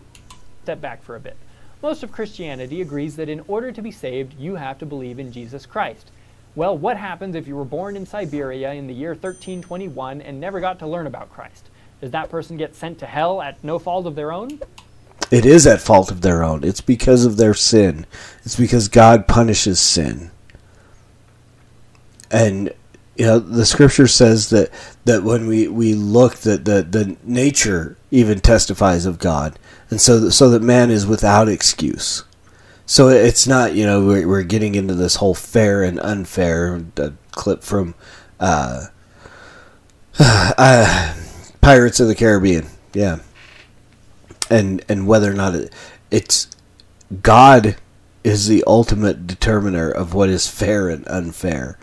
Step 0.63 0.82
back 0.82 1.01
for 1.01 1.16
a 1.16 1.20
bit. 1.20 1.38
Most 1.82 2.04
of 2.04 2.12
Christianity 2.12 2.82
agrees 2.82 3.16
that 3.16 3.30
in 3.30 3.39
order 3.48 3.72
to 3.72 3.82
be 3.82 3.92
saved, 3.92 4.34
you 4.38 4.56
have 4.56 4.77
to 4.80 4.86
believe 4.86 5.20
in 5.20 5.32
Jesus 5.32 5.66
Christ. 5.66 6.12
Well, 6.56 6.77
what 6.77 6.98
happens 6.98 7.34
if 7.34 7.48
you 7.48 7.56
were 7.56 7.63
born 7.63 7.96
in 7.96 8.06
Siberia 8.06 8.74
in 8.74 8.88
the 8.88 8.94
year 8.94 9.12
1321 9.12 10.20
and 10.20 10.42
never 10.42 10.60
got 10.60 10.80
to 10.80 10.88
learn 10.88 11.08
about 11.08 11.32
Christ? 11.32 11.70
Does 12.01 12.12
that 12.12 12.30
person 12.30 12.58
get 12.58 12.75
sent 12.75 13.00
to 13.00 13.06
hell 13.06 13.42
at 13.42 13.63
no 13.63 13.80
fault 13.80 14.06
of 14.06 14.16
their 14.16 14.32
own? 14.32 14.60
It 15.32 15.46
is 15.46 15.66
at 15.68 15.82
fault 15.82 16.12
of 16.12 16.22
their 16.22 16.44
own. 16.44 16.63
It's 16.63 16.82
because 16.82 17.25
of 17.25 17.38
their 17.38 17.54
sin. 17.54 18.06
It's 18.44 18.56
because 18.56 18.88
God 18.88 19.27
punishes 19.27 19.80
sin. 19.80 20.32
And 22.32 22.74
you 23.18 23.25
know, 23.25 23.39
the 23.39 23.66
scripture 23.66 24.08
says 24.08 24.51
that, 24.51 24.70
that 25.06 25.24
when 25.24 25.48
we, 25.48 25.68
we 25.68 25.96
look 25.96 26.36
that 26.38 26.66
the, 26.66 26.84
the 26.84 27.18
nature 27.24 27.98
even 28.12 28.39
testifies 28.39 29.06
of 29.06 29.18
God. 29.18 29.58
And 29.89 30.00
so 30.00 30.20
that, 30.20 30.32
so 30.34 30.51
that 30.51 30.62
man 30.62 30.92
is 30.92 31.08
without 31.08 31.50
excuse. 31.50 32.24
So 32.86 33.10
it's 33.10 33.48
not, 33.48 33.74
you 33.74 33.86
know, 33.86 34.06
we're, 34.06 34.27
we're 34.27 34.44
getting 34.44 34.75
into 34.75 34.94
this 34.94 35.16
whole 35.16 35.34
fair 35.34 35.84
and 35.84 36.00
unfair 36.00 36.86
clip 37.32 37.63
from 37.63 37.96
uh, 38.39 38.86
uh, 40.20 41.13
Pirates 41.68 42.00
of 42.00 42.08
the 42.08 42.16
Caribbean. 42.16 42.68
Yeah. 42.94 43.20
And 44.50 44.86
and 44.88 45.06
whether 45.06 45.30
or 45.30 45.34
not 45.34 45.54
it, 45.54 45.74
it's 46.10 46.48
God 47.22 47.76
is 48.24 48.48
the 48.48 48.64
ultimate 48.66 49.28
determiner 49.28 49.92
of 49.92 50.14
what 50.14 50.30
is 50.30 50.48
fair 50.48 50.88
and 50.88 51.06
unfair. 51.10 51.78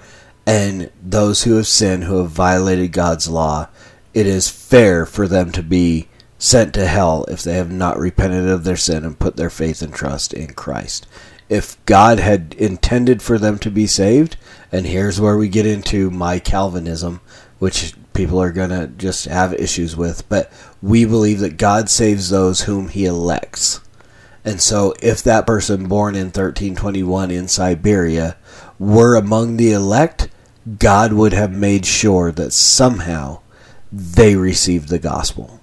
And 0.46 0.90
those 1.02 1.42
who 1.42 1.56
have 1.56 1.66
sinned, 1.66 2.04
who 2.04 2.22
have 2.22 2.30
violated 2.30 2.92
God's 2.92 3.28
law, 3.28 3.68
it 4.14 4.26
is 4.26 4.48
fair 4.48 5.04
for 5.04 5.28
them 5.28 5.52
to 5.52 5.62
be 5.62 6.08
sent 6.38 6.72
to 6.72 6.86
hell 6.86 7.26
if 7.28 7.42
they 7.42 7.56
have 7.56 7.70
not 7.70 7.98
repented 7.98 8.48
of 8.48 8.64
their 8.64 8.78
sin 8.78 9.04
and 9.04 9.18
put 9.18 9.36
their 9.36 9.50
faith 9.50 9.82
and 9.82 9.92
trust 9.92 10.32
in 10.32 10.54
Christ. 10.54 11.06
If 11.50 11.76
God 11.84 12.20
had 12.20 12.54
intended 12.56 13.20
for 13.20 13.36
them 13.36 13.58
to 13.58 13.70
be 13.70 13.86
saved, 13.86 14.38
and 14.72 14.86
here's 14.86 15.20
where 15.20 15.36
we 15.36 15.50
get 15.50 15.66
into 15.66 16.10
my 16.10 16.38
Calvinism, 16.38 17.20
which 17.58 17.92
people 18.14 18.40
are 18.40 18.52
going 18.52 18.70
to 18.70 18.86
just 18.86 19.26
have 19.26 19.52
issues 19.52 19.96
with, 19.96 20.26
but 20.28 20.50
we 20.80 21.04
believe 21.04 21.40
that 21.40 21.58
God 21.58 21.90
saves 21.90 22.30
those 22.30 22.62
whom 22.62 22.88
he 22.88 23.04
elects. 23.04 23.80
And 24.44 24.60
so 24.60 24.94
if 25.02 25.22
that 25.22 25.46
person 25.46 25.88
born 25.88 26.14
in 26.14 26.26
1321 26.26 27.30
in 27.30 27.48
Siberia 27.48 28.36
were 28.78 29.16
among 29.16 29.56
the 29.56 29.72
elect, 29.72 30.28
God 30.78 31.12
would 31.12 31.32
have 31.32 31.52
made 31.52 31.84
sure 31.86 32.30
that 32.32 32.52
somehow 32.52 33.40
they 33.92 34.36
received 34.36 34.88
the 34.88 34.98
gospel. 34.98 35.60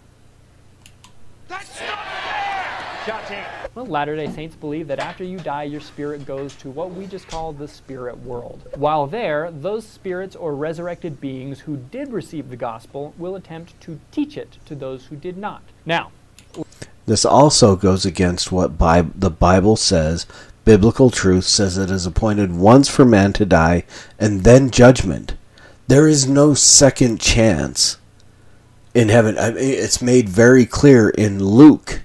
Well, 3.73 3.85
Latter 3.85 4.17
day 4.17 4.29
Saints 4.29 4.57
believe 4.57 4.89
that 4.89 4.99
after 4.99 5.23
you 5.23 5.37
die, 5.37 5.63
your 5.63 5.79
spirit 5.79 6.25
goes 6.25 6.55
to 6.57 6.69
what 6.69 6.91
we 6.91 7.07
just 7.07 7.29
call 7.29 7.53
the 7.53 7.69
spirit 7.69 8.19
world. 8.19 8.67
While 8.75 9.07
there, 9.07 9.49
those 9.49 9.87
spirits 9.87 10.35
or 10.35 10.53
resurrected 10.55 11.21
beings 11.21 11.61
who 11.61 11.77
did 11.77 12.11
receive 12.11 12.49
the 12.49 12.57
gospel 12.57 13.13
will 13.17 13.37
attempt 13.37 13.79
to 13.81 14.01
teach 14.11 14.35
it 14.35 14.57
to 14.65 14.75
those 14.75 15.05
who 15.05 15.15
did 15.15 15.37
not. 15.37 15.61
Now, 15.85 16.11
this 17.05 17.23
also 17.23 17.77
goes 17.77 18.05
against 18.05 18.51
what 18.51 18.77
Bi- 18.77 19.07
the 19.15 19.29
Bible 19.29 19.77
says. 19.77 20.25
Biblical 20.65 21.09
truth 21.09 21.45
says 21.45 21.77
it 21.77 21.89
is 21.89 22.05
appointed 22.05 22.53
once 22.53 22.89
for 22.89 23.05
man 23.05 23.31
to 23.33 23.45
die 23.45 23.85
and 24.19 24.43
then 24.43 24.69
judgment. 24.69 25.35
There 25.87 26.09
is 26.09 26.27
no 26.27 26.53
second 26.53 27.21
chance 27.21 27.99
in 28.93 29.07
heaven. 29.07 29.37
I 29.37 29.51
mean, 29.51 29.59
it's 29.59 30.01
made 30.01 30.27
very 30.27 30.65
clear 30.65 31.09
in 31.09 31.41
Luke 31.41 32.01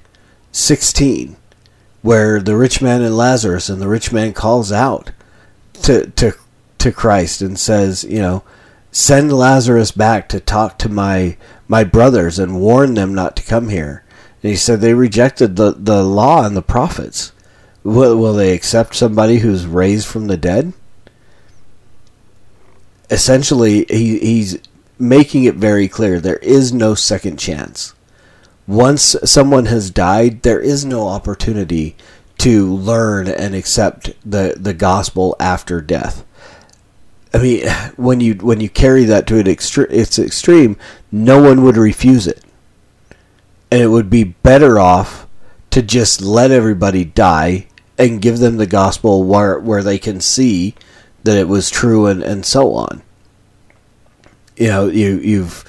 16 0.53 1.37
where 2.07 2.41
the 2.41 2.57
rich 2.57 2.81
man 2.81 3.03
and 3.03 3.17
Lazarus 3.17 3.69
and 3.69 3.83
the 3.83 3.89
rich 3.89 4.13
man 4.13 4.33
calls 4.33 4.71
out 4.71 5.11
to 5.83 6.07
to 6.11 6.33
to 6.79 6.93
Christ 6.93 7.43
and 7.43 7.59
says, 7.59 8.05
you 8.05 8.21
know, 8.21 8.45
send 8.93 9.33
Lazarus 9.33 9.91
back 9.91 10.29
to 10.29 10.39
talk 10.39 10.79
to 10.79 10.89
my 10.89 11.37
my 11.67 11.83
brothers 11.83 12.39
and 12.39 12.61
warn 12.61 12.95
them 12.95 13.13
not 13.13 13.35
to 13.37 13.43
come 13.43 13.71
here. 13.71 14.05
And 14.41 14.51
he 14.51 14.57
said 14.57 14.81
they 14.81 14.95
rejected 14.95 15.57
the, 15.57 15.73
the 15.77 16.05
law 16.05 16.47
and 16.47 16.57
the 16.57 16.63
prophets. 16.63 17.33
Will, 17.83 18.17
will 18.17 18.35
they 18.35 18.55
accept 18.55 18.95
somebody 18.95 19.39
who's 19.39 19.67
raised 19.67 20.07
from 20.07 20.29
the 20.29 20.37
dead? 20.37 20.75
Essentially, 23.11 23.85
he, 23.89 24.21
he's 24.21 24.59
making 24.97 25.43
it 25.43 25.57
very 25.57 25.89
clear 25.89 26.21
there 26.21 26.37
is 26.37 26.73
no 26.73 26.95
second 26.95 27.39
chance. 27.39 27.96
Once 28.67 29.15
someone 29.25 29.67
has 29.67 29.91
died, 29.91 30.43
there 30.43 30.61
is 30.61 30.85
no 30.85 31.07
opportunity 31.07 31.97
to 32.39 32.67
learn 32.75 33.29
and 33.29 33.55
accept 33.55 34.11
the, 34.29 34.55
the 34.57 34.75
gospel 34.75 35.37
after 35.39 35.81
death. 35.81 36.25
I 37.33 37.39
mean, 37.39 37.69
when 37.97 38.21
you 38.21 38.35
when 38.35 38.61
you 38.61 38.69
carry 38.69 39.05
that 39.05 39.27
to 39.29 39.39
an 39.39 39.47
extre- 39.47 39.91
its 39.91 40.19
extreme, 40.19 40.77
no 41.13 41.41
one 41.43 41.63
would 41.63 41.77
refuse 41.77 42.27
it, 42.27 42.43
and 43.71 43.83
it 43.83 43.89
would 43.89 44.09
be 44.11 44.25
better 44.25 44.79
off 44.79 45.27
to 45.71 45.83
just 45.83 46.23
let 46.23 46.51
everybody 46.51 47.05
die 47.05 47.67
and 47.99 48.23
give 48.23 48.39
them 48.39 48.57
the 48.57 48.67
gospel 48.67 49.23
where 49.25 49.59
where 49.59 49.83
they 49.83 49.99
can 49.99 50.21
see 50.21 50.75
that 51.25 51.37
it 51.37 51.49
was 51.49 51.69
true 51.69 52.07
and, 52.07 52.23
and 52.23 52.47
so 52.47 52.73
on. 52.73 53.03
You 54.57 54.69
know, 54.69 54.87
you 54.89 55.19
you've 55.19 55.65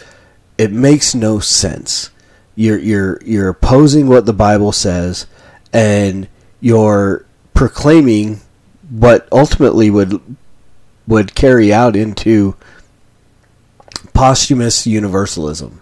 it 0.58 0.72
makes 0.72 1.14
no 1.14 1.40
sense. 1.40 2.12
You're 2.58 2.80
you're 2.80 3.20
you're 3.24 3.50
opposing 3.50 4.08
what 4.08 4.26
the 4.26 4.34
Bible 4.34 4.72
says 4.72 5.28
and 5.72 6.28
you're 6.60 7.24
proclaiming 7.54 8.42
what 8.90 9.28
ultimately 9.32 9.92
would 9.92 10.20
would 11.08 11.36
carry 11.36 11.72
out 11.72 11.96
into 11.96 12.56
posthumous 14.16 14.88
universalism. 14.88 15.82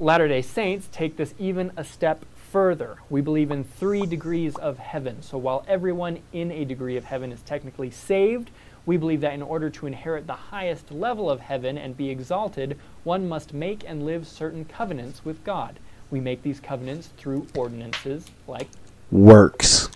Latter 0.00 0.26
day 0.26 0.42
Saints 0.42 0.88
take 0.90 1.16
this 1.16 1.32
even 1.38 1.70
a 1.76 1.84
step 1.84 2.24
further. 2.50 2.96
We 3.08 3.20
believe 3.20 3.52
in 3.52 3.62
three 3.62 4.06
degrees 4.06 4.56
of 4.56 4.78
heaven. 4.78 5.22
So 5.22 5.38
while 5.38 5.64
everyone 5.68 6.18
in 6.32 6.50
a 6.50 6.64
degree 6.64 6.96
of 6.96 7.04
heaven 7.04 7.30
is 7.30 7.40
technically 7.42 7.92
saved, 7.92 8.50
we 8.86 8.96
believe 8.96 9.20
that 9.20 9.34
in 9.34 9.42
order 9.42 9.70
to 9.70 9.86
inherit 9.86 10.26
the 10.26 10.32
highest 10.32 10.90
level 10.90 11.30
of 11.30 11.40
heaven 11.40 11.76
and 11.78 11.96
be 11.96 12.10
exalted, 12.10 12.78
one 13.04 13.28
must 13.28 13.52
make 13.52 13.84
and 13.86 14.04
live 14.04 14.26
certain 14.26 14.64
covenants 14.64 15.24
with 15.24 15.44
God. 15.44 15.78
We 16.10 16.20
make 16.20 16.42
these 16.42 16.60
covenants 16.60 17.08
through 17.16 17.46
ordinances 17.54 18.26
like 18.46 18.68
works 19.10 19.88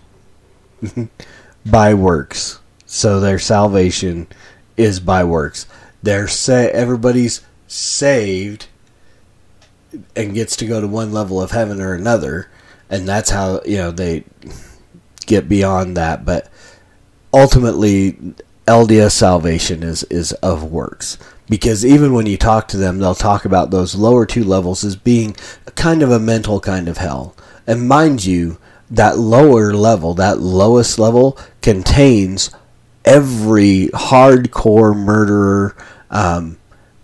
by 1.65 1.93
works. 1.93 2.59
So 2.85 3.19
their 3.19 3.39
salvation 3.39 4.27
is 4.77 4.99
by 4.99 5.23
works. 5.23 5.65
They're 6.03 6.27
say 6.27 6.69
everybody's 6.69 7.41
saved 7.67 8.67
and 10.15 10.33
gets 10.33 10.55
to 10.57 10.65
go 10.65 10.81
to 10.81 10.87
one 10.87 11.11
level 11.11 11.41
of 11.41 11.51
heaven 11.51 11.81
or 11.81 11.93
another, 11.93 12.49
and 12.89 13.07
that's 13.07 13.29
how 13.29 13.61
you 13.65 13.77
know 13.77 13.91
they 13.91 14.23
get 15.25 15.49
beyond 15.49 15.97
that. 15.97 16.25
But 16.25 16.49
ultimately, 17.33 18.17
LDS 18.67 19.11
salvation 19.11 19.83
is 19.83 20.03
is 20.05 20.31
of 20.33 20.63
works 20.63 21.17
because 21.47 21.85
even 21.85 22.13
when 22.13 22.25
you 22.25 22.37
talk 22.37 22.67
to 22.69 22.77
them, 22.77 22.99
they'll 22.99 23.15
talk 23.15 23.45
about 23.45 23.69
those 23.69 23.95
lower 23.95 24.25
two 24.25 24.43
levels 24.43 24.83
as 24.83 24.95
being 24.95 25.33
kind 25.75 26.01
of 26.01 26.11
a 26.11 26.19
mental 26.19 26.59
kind 26.59 26.87
of 26.87 26.97
hell. 26.97 27.35
And 27.67 27.87
mind 27.87 28.25
you, 28.25 28.57
that 28.89 29.17
lower 29.17 29.73
level, 29.73 30.13
that 30.15 30.39
lowest 30.39 30.97
level, 30.97 31.37
contains 31.61 32.49
every 33.03 33.89
hardcore 33.93 34.95
murderer, 34.95 35.75
um, 36.09 36.57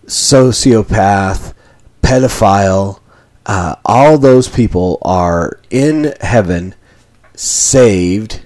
sociopath, 0.05 1.53
pedophile. 2.01 2.99
Uh, 3.45 3.75
all 3.85 4.17
those 4.17 4.47
people 4.47 4.99
are 5.03 5.59
in 5.69 6.13
heaven, 6.21 6.75
saved. 7.35 8.41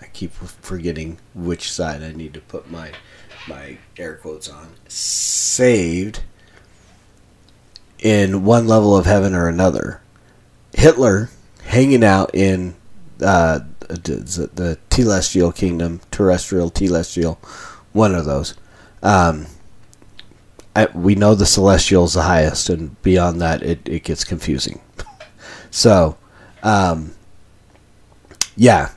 I 0.00 0.06
keep 0.06 0.32
forgetting 0.64 1.18
which 1.34 1.70
side 1.70 2.02
I 2.02 2.12
need 2.12 2.34
to 2.34 2.40
put 2.40 2.70
my 2.70 2.92
my 3.46 3.78
air 3.98 4.14
quotes 4.14 4.48
on. 4.48 4.74
Saved 4.88 6.22
in 7.98 8.44
one 8.44 8.66
level 8.66 8.96
of 8.96 9.06
heaven 9.06 9.34
or 9.34 9.48
another. 9.48 10.00
Hitler 10.72 11.30
hanging 11.64 12.04
out 12.04 12.34
in 12.34 12.74
uh, 13.22 13.60
the 13.88 14.78
Celestial 14.90 15.52
Kingdom, 15.52 16.00
terrestrial, 16.10 16.70
Celestial, 16.70 17.38
one 17.92 18.14
of 18.14 18.24
those. 18.24 18.54
Um, 19.02 19.46
I, 20.76 20.86
we 20.86 21.14
know 21.14 21.34
the 21.34 21.46
Celestial 21.46 22.04
is 22.04 22.14
the 22.14 22.22
highest, 22.22 22.68
and 22.68 23.00
beyond 23.02 23.40
that, 23.40 23.62
it, 23.62 23.80
it 23.88 24.04
gets 24.04 24.24
confusing. 24.24 24.80
so, 25.70 26.16
um, 26.62 27.12
yeah, 28.56 28.90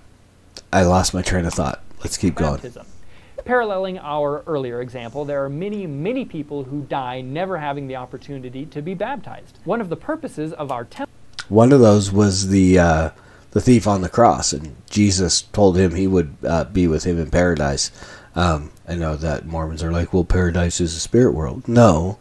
I 0.77 0.83
lost 0.83 1.11
my 1.11 1.23
train 1.23 1.45
of 1.45 1.55
thought. 1.55 1.81
Let's 2.01 2.17
keep 2.17 2.35
baptism. 2.35 2.83
going. 2.83 3.45
Paralleling 3.45 3.97
our 3.97 4.43
earlier 4.45 4.79
example, 4.79 5.25
there 5.25 5.43
are 5.43 5.49
many, 5.49 5.87
many 5.87 6.23
people 6.23 6.65
who 6.65 6.81
die 6.83 7.21
never 7.21 7.57
having 7.57 7.87
the 7.87 7.95
opportunity 7.95 8.63
to 8.67 8.83
be 8.83 8.93
baptized. 8.93 9.57
One 9.63 9.81
of 9.81 9.89
the 9.89 9.95
purposes 9.95 10.53
of 10.53 10.71
our 10.71 10.85
temple. 10.85 11.11
One 11.49 11.71
of 11.71 11.79
those 11.79 12.11
was 12.11 12.49
the 12.49 12.77
uh, 12.77 13.09
the 13.51 13.61
thief 13.61 13.87
on 13.87 14.01
the 14.01 14.09
cross, 14.09 14.53
and 14.53 14.75
Jesus 14.87 15.41
told 15.41 15.77
him 15.77 15.95
he 15.95 16.05
would 16.05 16.35
uh, 16.45 16.65
be 16.65 16.87
with 16.87 17.05
him 17.05 17.19
in 17.19 17.31
paradise. 17.31 17.89
Um, 18.35 18.69
I 18.87 18.93
know 18.93 19.15
that 19.15 19.47
Mormons 19.47 19.81
are 19.81 19.91
like, 19.91 20.13
well, 20.13 20.25
paradise 20.25 20.79
is 20.79 20.95
a 20.95 20.99
spirit 20.99 21.33
world. 21.33 21.67
No. 21.67 22.19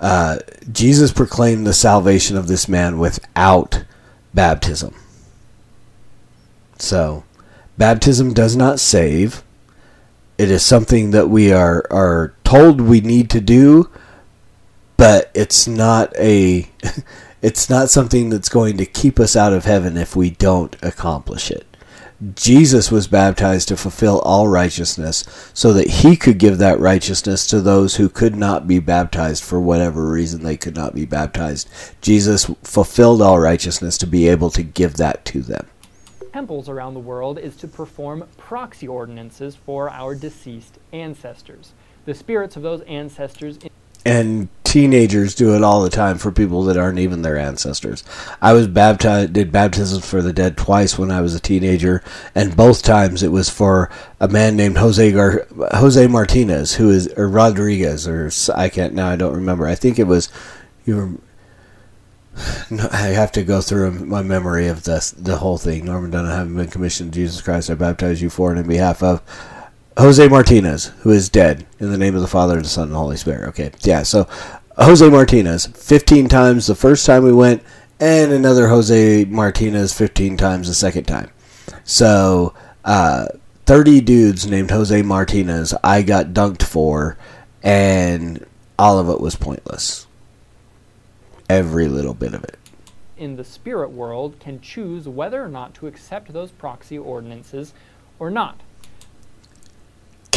Uh, 0.00 0.38
Jesus 0.72 1.12
proclaimed 1.12 1.66
the 1.66 1.74
salvation 1.74 2.38
of 2.38 2.48
this 2.48 2.66
man 2.66 2.98
without 2.98 3.84
baptism. 4.32 4.94
So, 6.78 7.24
baptism 7.80 8.34
does 8.34 8.54
not 8.54 8.78
save. 8.78 9.42
It 10.36 10.50
is 10.50 10.62
something 10.62 11.12
that 11.12 11.30
we 11.30 11.50
are, 11.50 11.86
are 11.90 12.34
told 12.44 12.78
we 12.78 13.00
need 13.00 13.30
to 13.30 13.40
do, 13.40 13.88
but 14.98 15.30
it's 15.32 15.66
not 15.66 16.14
a 16.18 16.68
it's 17.42 17.70
not 17.70 17.88
something 17.88 18.28
that's 18.28 18.50
going 18.50 18.76
to 18.76 18.84
keep 18.84 19.18
us 19.18 19.34
out 19.34 19.54
of 19.54 19.64
heaven 19.64 19.96
if 19.96 20.14
we 20.14 20.28
don't 20.28 20.76
accomplish 20.82 21.50
it. 21.50 21.66
Jesus 22.34 22.92
was 22.92 23.08
baptized 23.08 23.68
to 23.68 23.78
fulfill 23.78 24.20
all 24.20 24.46
righteousness 24.46 25.24
so 25.54 25.72
that 25.72 25.88
he 25.88 26.16
could 26.16 26.36
give 26.36 26.58
that 26.58 26.78
righteousness 26.78 27.46
to 27.46 27.62
those 27.62 27.96
who 27.96 28.10
could 28.10 28.36
not 28.36 28.68
be 28.68 28.78
baptized 28.78 29.42
for 29.42 29.58
whatever 29.58 30.06
reason 30.06 30.42
they 30.42 30.58
could 30.58 30.76
not 30.76 30.94
be 30.94 31.06
baptized. 31.06 31.66
Jesus 32.02 32.44
fulfilled 32.62 33.22
all 33.22 33.38
righteousness 33.40 33.96
to 33.96 34.06
be 34.06 34.28
able 34.28 34.50
to 34.50 34.62
give 34.62 34.98
that 34.98 35.24
to 35.24 35.40
them. 35.40 35.66
Temples 36.32 36.68
around 36.68 36.94
the 36.94 37.00
world 37.00 37.38
is 37.38 37.56
to 37.56 37.66
perform 37.66 38.28
proxy 38.36 38.86
ordinances 38.86 39.56
for 39.56 39.90
our 39.90 40.14
deceased 40.14 40.78
ancestors. 40.92 41.72
The 42.04 42.14
spirits 42.14 42.56
of 42.56 42.62
those 42.62 42.82
ancestors 42.82 43.58
and 44.04 44.48
teenagers 44.64 45.34
do 45.34 45.54
it 45.54 45.62
all 45.62 45.82
the 45.82 45.90
time 45.90 46.16
for 46.16 46.30
people 46.30 46.62
that 46.64 46.76
aren't 46.76 47.00
even 47.00 47.22
their 47.22 47.36
ancestors. 47.36 48.04
I 48.40 48.52
was 48.52 48.68
baptized, 48.68 49.32
did 49.32 49.52
baptisms 49.52 50.08
for 50.08 50.22
the 50.22 50.32
dead 50.32 50.56
twice 50.56 50.96
when 50.96 51.10
I 51.10 51.20
was 51.20 51.34
a 51.34 51.40
teenager, 51.40 52.02
and 52.34 52.56
both 52.56 52.82
times 52.82 53.22
it 53.22 53.32
was 53.32 53.50
for 53.50 53.90
a 54.20 54.28
man 54.28 54.56
named 54.56 54.78
Jose 54.78 55.12
Gar- 55.12 55.46
Jose 55.72 56.06
Martinez, 56.06 56.76
who 56.76 56.90
is 56.90 57.08
or 57.16 57.28
Rodriguez, 57.28 58.06
or 58.06 58.30
I 58.54 58.68
can't 58.68 58.94
now. 58.94 59.10
I 59.10 59.16
don't 59.16 59.34
remember. 59.34 59.66
I 59.66 59.74
think 59.74 59.98
it 59.98 60.04
was 60.04 60.30
you. 60.84 60.96
Were, 60.96 61.10
no, 62.70 62.88
I 62.92 63.08
have 63.08 63.32
to 63.32 63.42
go 63.42 63.60
through 63.60 63.90
my 64.06 64.22
memory 64.22 64.68
of 64.68 64.84
this, 64.84 65.10
the 65.10 65.38
whole 65.38 65.58
thing. 65.58 65.84
Norman 65.84 66.10
Dunn, 66.10 66.26
having 66.26 66.56
been 66.56 66.68
commissioned 66.68 67.12
Jesus 67.12 67.40
Christ, 67.40 67.70
I 67.70 67.74
baptize 67.74 68.22
you 68.22 68.30
for 68.30 68.50
and 68.50 68.60
in 68.60 68.66
behalf 68.66 69.02
of. 69.02 69.22
Jose 69.98 70.28
Martinez, 70.28 70.86
who 71.00 71.10
is 71.10 71.28
dead, 71.28 71.66
in 71.78 71.90
the 71.90 71.98
name 71.98 72.14
of 72.14 72.22
the 72.22 72.28
Father, 72.28 72.56
and 72.56 72.64
the 72.64 72.68
Son, 72.68 72.84
and 72.84 72.92
the 72.92 72.98
Holy 72.98 73.16
Spirit. 73.16 73.48
Okay, 73.48 73.72
yeah, 73.80 74.02
so 74.02 74.26
Jose 74.76 75.06
Martinez, 75.08 75.66
15 75.66 76.28
times 76.28 76.66
the 76.66 76.74
first 76.74 77.04
time 77.04 77.24
we 77.24 77.32
went, 77.32 77.62
and 77.98 78.32
another 78.32 78.68
Jose 78.68 79.24
Martinez 79.26 79.92
15 79.92 80.36
times 80.36 80.68
the 80.68 80.74
second 80.74 81.04
time. 81.04 81.30
So, 81.84 82.54
uh, 82.84 83.26
30 83.66 84.00
dudes 84.00 84.46
named 84.46 84.70
Jose 84.70 85.02
Martinez 85.02 85.74
I 85.84 86.02
got 86.02 86.28
dunked 86.28 86.62
for, 86.62 87.18
and 87.62 88.46
all 88.78 88.98
of 88.98 89.10
it 89.10 89.20
was 89.20 89.36
pointless. 89.36 90.06
Every 91.50 91.88
little 91.88 92.14
bit 92.14 92.34
of 92.34 92.44
it. 92.44 92.58
In 93.16 93.36
the 93.36 93.44
spirit 93.44 93.90
world, 93.90 94.38
can 94.40 94.60
choose 94.60 95.08
whether 95.08 95.44
or 95.44 95.48
not 95.48 95.74
to 95.74 95.86
accept 95.86 96.32
those 96.32 96.50
proxy 96.50 96.96
ordinances 96.96 97.74
or 98.18 98.30
not 98.30 98.60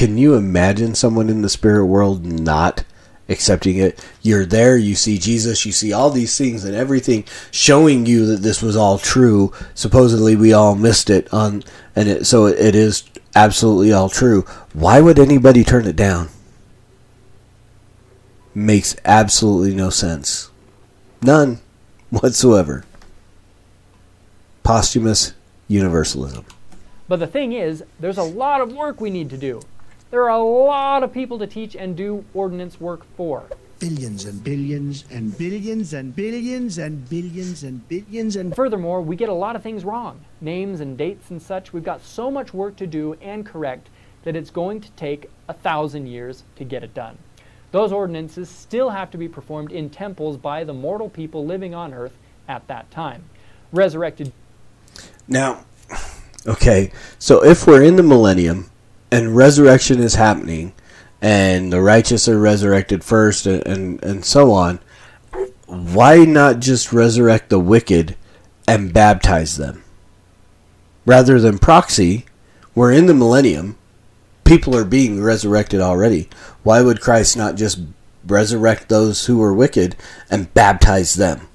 can 0.03 0.17
you 0.17 0.35
imagine 0.35 0.95
someone 0.95 1.29
in 1.29 1.41
the 1.41 1.49
spirit 1.49 1.85
world 1.85 2.25
not 2.25 2.83
accepting 3.29 3.77
it? 3.77 4.05
You're 4.21 4.45
there, 4.45 4.75
you 4.75 4.95
see 4.95 5.17
Jesus, 5.17 5.65
you 5.65 5.71
see 5.71 5.93
all 5.93 6.09
these 6.09 6.37
things 6.37 6.65
and 6.65 6.75
everything 6.75 7.25
showing 7.51 8.05
you 8.05 8.25
that 8.25 8.41
this 8.41 8.61
was 8.61 8.75
all 8.75 8.97
true. 8.97 9.53
Supposedly 9.73 10.35
we 10.35 10.51
all 10.51 10.75
missed 10.75 11.09
it 11.09 11.31
on 11.33 11.63
and 11.95 12.09
it, 12.09 12.25
so 12.25 12.47
it 12.47 12.75
is 12.75 13.03
absolutely 13.35 13.93
all 13.93 14.09
true. 14.09 14.41
Why 14.73 14.99
would 14.99 15.19
anybody 15.19 15.63
turn 15.63 15.85
it 15.85 15.95
down? 15.95 16.29
Makes 18.55 18.95
absolutely 19.05 19.73
no 19.73 19.89
sense. 19.89 20.49
None 21.23 21.59
whatsoever. 22.09 22.83
Posthumous 24.63 25.33
universalism. 25.69 26.43
But 27.07 27.21
the 27.21 27.27
thing 27.27 27.53
is, 27.53 27.81
there's 27.97 28.17
a 28.17 28.23
lot 28.23 28.59
of 28.59 28.73
work 28.73 28.99
we 28.99 29.09
need 29.09 29.29
to 29.29 29.37
do. 29.37 29.61
There 30.11 30.23
are 30.29 30.37
a 30.37 30.43
lot 30.43 31.01
of 31.01 31.13
people 31.13 31.39
to 31.39 31.47
teach 31.47 31.77
and 31.77 31.95
do 31.95 32.25
ordinance 32.33 32.81
work 32.81 33.05
for. 33.15 33.45
Billions 33.79 34.25
and 34.25 34.43
billions 34.43 35.05
and 35.11 35.37
billions 35.37 35.93
and 35.93 36.13
billions 36.13 36.77
and 36.77 37.09
billions 37.09 37.63
and 37.63 37.87
billions 37.87 38.35
and. 38.35 38.53
Furthermore, 38.53 39.01
we 39.01 39.15
get 39.15 39.29
a 39.29 39.33
lot 39.33 39.55
of 39.55 39.63
things 39.63 39.85
wrong 39.85 40.25
names 40.41 40.81
and 40.81 40.97
dates 40.97 41.31
and 41.31 41.41
such. 41.41 41.71
We've 41.71 41.85
got 41.85 42.03
so 42.03 42.29
much 42.29 42.53
work 42.53 42.75
to 42.77 42.87
do 42.87 43.13
and 43.21 43.45
correct 43.45 43.87
that 44.23 44.35
it's 44.35 44.49
going 44.49 44.81
to 44.81 44.91
take 44.91 45.29
a 45.47 45.53
thousand 45.53 46.07
years 46.07 46.43
to 46.57 46.65
get 46.65 46.83
it 46.83 46.93
done. 46.93 47.17
Those 47.73 47.91
ordinances 47.91 48.49
still 48.49 48.91
have 48.91 49.09
to 49.11 49.17
be 49.17 49.27
performed 49.27 49.71
in 49.71 49.89
temples 49.89 50.37
by 50.37 50.63
the 50.63 50.75
mortal 50.75 51.09
people 51.09 51.43
living 51.43 51.73
on 51.73 51.91
earth 51.91 52.15
at 52.47 52.67
that 52.67 52.91
time. 52.91 53.23
Resurrected. 53.71 54.31
Now, 55.27 55.65
okay, 56.45 56.91
so 57.17 57.43
if 57.43 57.65
we're 57.65 57.81
in 57.81 57.95
the 57.95 58.03
millennium 58.03 58.69
and 59.11 59.35
resurrection 59.35 59.99
is 60.01 60.13
happening, 60.13 60.73
and 61.19 61.73
the 61.73 61.81
righteous 61.81 62.27
are 62.27 62.37
resurrected 62.37 63.03
first, 63.03 63.47
and, 63.47 63.65
and, 63.65 64.03
and 64.03 64.23
so 64.23 64.51
on, 64.51 64.79
why 65.65 66.25
not 66.25 66.59
just 66.59 66.93
resurrect 66.93 67.49
the 67.49 67.59
wicked 67.59 68.15
and 68.67 68.93
baptize 68.93 69.57
them? 69.57 69.83
Rather 71.07 71.39
than 71.39 71.57
proxy, 71.57 72.25
we're 72.75 72.91
in 72.91 73.07
the 73.07 73.15
millennium, 73.15 73.77
people 74.43 74.75
are 74.75 74.85
being 74.85 75.21
resurrected 75.21 75.81
already. 75.81 76.29
Why 76.63 76.81
would 76.81 77.01
Christ 77.01 77.37
not 77.37 77.55
just 77.55 77.79
resurrect 78.25 78.89
those 78.89 79.25
who 79.25 79.37
were 79.37 79.53
wicked 79.53 79.95
and 80.29 80.53
baptize 80.53 81.15
them 81.15 81.47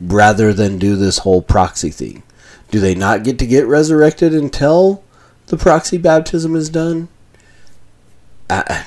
rather 0.00 0.52
than 0.52 0.78
do 0.78 0.96
this 0.96 1.18
whole 1.18 1.42
proxy 1.42 1.90
thing? 1.90 2.22
Do 2.70 2.80
they 2.80 2.94
not 2.94 3.24
get 3.24 3.38
to 3.38 3.46
get 3.46 3.66
resurrected 3.66 4.34
until 4.34 5.04
the 5.46 5.56
proxy 5.56 5.98
baptism 5.98 6.56
is 6.56 6.70
done? 6.70 7.08
Uh, 8.48 8.84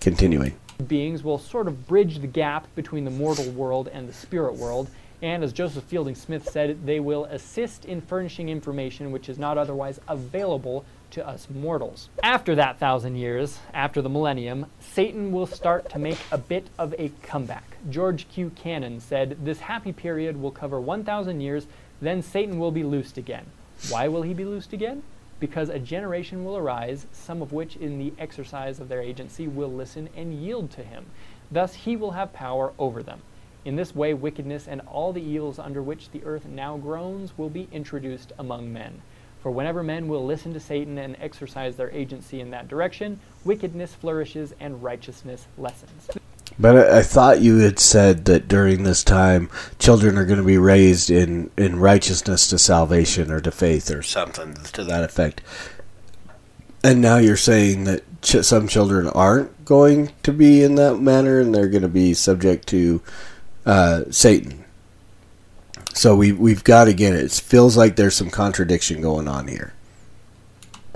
continuing. 0.00 0.54
Beings 0.86 1.22
will 1.22 1.38
sort 1.38 1.68
of 1.68 1.86
bridge 1.86 2.18
the 2.18 2.26
gap 2.26 2.66
between 2.74 3.04
the 3.04 3.10
mortal 3.10 3.50
world 3.52 3.88
and 3.88 4.08
the 4.08 4.12
spirit 4.12 4.54
world. 4.54 4.90
And 5.22 5.44
as 5.44 5.52
Joseph 5.52 5.84
Fielding 5.84 6.16
Smith 6.16 6.48
said, 6.50 6.84
they 6.84 6.98
will 6.98 7.26
assist 7.26 7.84
in 7.84 8.00
furnishing 8.00 8.48
information 8.48 9.12
which 9.12 9.28
is 9.28 9.38
not 9.38 9.56
otherwise 9.56 10.00
available 10.08 10.84
to 11.12 11.26
us 11.26 11.48
mortals. 11.48 12.08
After 12.22 12.54
that 12.56 12.78
thousand 12.78 13.16
years, 13.16 13.58
after 13.72 14.02
the 14.02 14.08
millennium, 14.08 14.66
Satan 14.80 15.32
will 15.32 15.46
start 15.46 15.88
to 15.90 15.98
make 15.98 16.18
a 16.30 16.38
bit 16.38 16.68
of 16.78 16.94
a 16.98 17.10
comeback. 17.22 17.76
George 17.90 18.28
Q. 18.28 18.50
Cannon 18.50 19.00
said, 19.00 19.44
This 19.44 19.60
happy 19.60 19.92
period 19.92 20.40
will 20.40 20.50
cover 20.50 20.80
1,000 20.80 21.40
years, 21.40 21.66
then 22.00 22.22
Satan 22.22 22.58
will 22.58 22.72
be 22.72 22.82
loosed 22.84 23.16
again. 23.18 23.46
Why 23.88 24.08
will 24.08 24.22
he 24.22 24.34
be 24.34 24.44
loosed 24.44 24.72
again? 24.72 25.02
Because 25.40 25.68
a 25.68 25.78
generation 25.78 26.44
will 26.44 26.56
arise, 26.56 27.06
some 27.12 27.42
of 27.42 27.52
which 27.52 27.76
in 27.76 27.98
the 27.98 28.12
exercise 28.18 28.80
of 28.80 28.88
their 28.88 29.02
agency 29.02 29.48
will 29.48 29.72
listen 29.72 30.08
and 30.16 30.34
yield 30.34 30.70
to 30.72 30.82
him. 30.82 31.06
Thus 31.50 31.74
he 31.74 31.96
will 31.96 32.12
have 32.12 32.32
power 32.32 32.72
over 32.78 33.02
them. 33.02 33.22
In 33.64 33.76
this 33.76 33.94
way, 33.94 34.14
wickedness 34.14 34.66
and 34.66 34.80
all 34.82 35.12
the 35.12 35.22
evils 35.22 35.58
under 35.58 35.82
which 35.82 36.10
the 36.10 36.24
earth 36.24 36.46
now 36.46 36.76
groans 36.76 37.36
will 37.36 37.50
be 37.50 37.68
introduced 37.70 38.32
among 38.38 38.72
men. 38.72 39.02
For 39.42 39.50
whenever 39.50 39.82
men 39.82 40.06
will 40.06 40.24
listen 40.24 40.54
to 40.54 40.60
Satan 40.60 40.98
and 40.98 41.16
exercise 41.18 41.74
their 41.74 41.90
agency 41.90 42.40
in 42.40 42.50
that 42.50 42.68
direction, 42.68 43.18
wickedness 43.44 43.92
flourishes 43.92 44.54
and 44.60 44.80
righteousness 44.82 45.46
lessens. 45.58 46.08
But 46.60 46.76
I, 46.76 46.98
I 46.98 47.02
thought 47.02 47.40
you 47.40 47.58
had 47.58 47.80
said 47.80 48.26
that 48.26 48.46
during 48.46 48.84
this 48.84 49.02
time, 49.02 49.50
children 49.80 50.16
are 50.16 50.24
going 50.24 50.38
to 50.38 50.44
be 50.44 50.58
raised 50.58 51.10
in, 51.10 51.50
in 51.56 51.80
righteousness 51.80 52.46
to 52.48 52.58
salvation 52.58 53.32
or 53.32 53.40
to 53.40 53.50
faith 53.50 53.90
or 53.90 54.02
something 54.02 54.54
to 54.72 54.84
that 54.84 55.02
effect. 55.02 55.40
And 56.84 57.00
now 57.00 57.16
you're 57.16 57.36
saying 57.36 57.84
that 57.84 58.02
ch- 58.22 58.44
some 58.44 58.68
children 58.68 59.08
aren't 59.08 59.64
going 59.64 60.10
to 60.22 60.32
be 60.32 60.62
in 60.62 60.76
that 60.76 60.98
manner 60.98 61.40
and 61.40 61.52
they're 61.52 61.68
going 61.68 61.82
to 61.82 61.88
be 61.88 62.14
subject 62.14 62.68
to 62.68 63.02
uh, 63.66 64.02
Satan. 64.10 64.61
So 65.94 66.16
we, 66.16 66.32
we've 66.32 66.64
got, 66.64 66.88
again, 66.88 67.14
it 67.14 67.30
feels 67.32 67.76
like 67.76 67.96
there's 67.96 68.16
some 68.16 68.30
contradiction 68.30 69.02
going 69.02 69.28
on 69.28 69.46
here. 69.46 69.74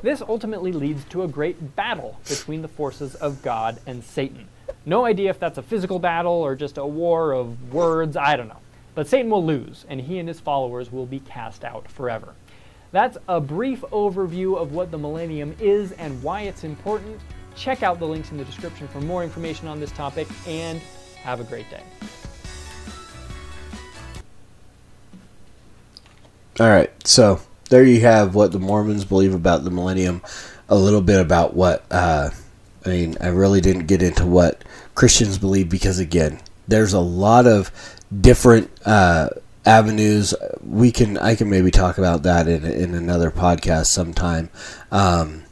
This 0.02 0.22
ultimately 0.22 0.72
leads 0.72 1.04
to 1.06 1.22
a 1.22 1.28
great 1.28 1.76
battle 1.76 2.18
between 2.28 2.62
the 2.62 2.68
forces 2.68 3.14
of 3.16 3.42
God 3.42 3.78
and 3.86 4.02
Satan. 4.02 4.48
No 4.84 5.04
idea 5.04 5.30
if 5.30 5.38
that's 5.38 5.58
a 5.58 5.62
physical 5.62 5.98
battle 5.98 6.32
or 6.32 6.54
just 6.54 6.78
a 6.78 6.86
war 6.86 7.32
of 7.32 7.72
words, 7.72 8.16
I 8.16 8.36
don't 8.36 8.48
know. 8.48 8.60
But 8.94 9.06
Satan 9.06 9.30
will 9.30 9.44
lose, 9.44 9.84
and 9.88 10.00
he 10.00 10.18
and 10.18 10.28
his 10.28 10.40
followers 10.40 10.90
will 10.90 11.06
be 11.06 11.20
cast 11.20 11.64
out 11.64 11.88
forever. 11.90 12.34
That's 12.92 13.18
a 13.28 13.40
brief 13.40 13.82
overview 13.92 14.56
of 14.56 14.72
what 14.72 14.90
the 14.90 14.98
millennium 14.98 15.54
is 15.60 15.92
and 15.92 16.22
why 16.22 16.42
it's 16.42 16.64
important. 16.64 17.20
Check 17.54 17.82
out 17.82 17.98
the 17.98 18.06
links 18.06 18.30
in 18.30 18.38
the 18.38 18.44
description 18.44 18.88
for 18.88 19.00
more 19.00 19.22
information 19.22 19.68
on 19.68 19.80
this 19.80 19.92
topic, 19.92 20.28
and 20.46 20.80
have 21.22 21.40
a 21.40 21.44
great 21.44 21.68
day. 21.70 21.82
All 26.58 26.70
right, 26.70 26.90
so 27.06 27.40
there 27.68 27.84
you 27.84 28.00
have 28.00 28.34
what 28.34 28.50
the 28.50 28.58
Mormons 28.58 29.04
believe 29.04 29.34
about 29.34 29.64
the 29.64 29.70
millennium. 29.70 30.22
A 30.70 30.74
little 30.74 31.02
bit 31.02 31.20
about 31.20 31.54
what 31.54 31.84
uh, 31.90 32.30
I 32.84 32.88
mean. 32.88 33.16
I 33.20 33.28
really 33.28 33.60
didn't 33.60 33.86
get 33.86 34.02
into 34.02 34.24
what 34.24 34.64
Christians 34.94 35.36
believe 35.36 35.68
because 35.68 35.98
again, 35.98 36.40
there's 36.66 36.94
a 36.94 37.00
lot 37.00 37.46
of 37.46 37.70
different 38.20 38.70
uh, 38.86 39.28
avenues. 39.66 40.34
We 40.64 40.92
can 40.92 41.18
I 41.18 41.34
can 41.34 41.50
maybe 41.50 41.70
talk 41.70 41.98
about 41.98 42.22
that 42.22 42.48
in 42.48 42.64
in 42.64 42.94
another 42.94 43.30
podcast 43.30 43.86
sometime. 43.86 44.48
Um, 44.90 45.44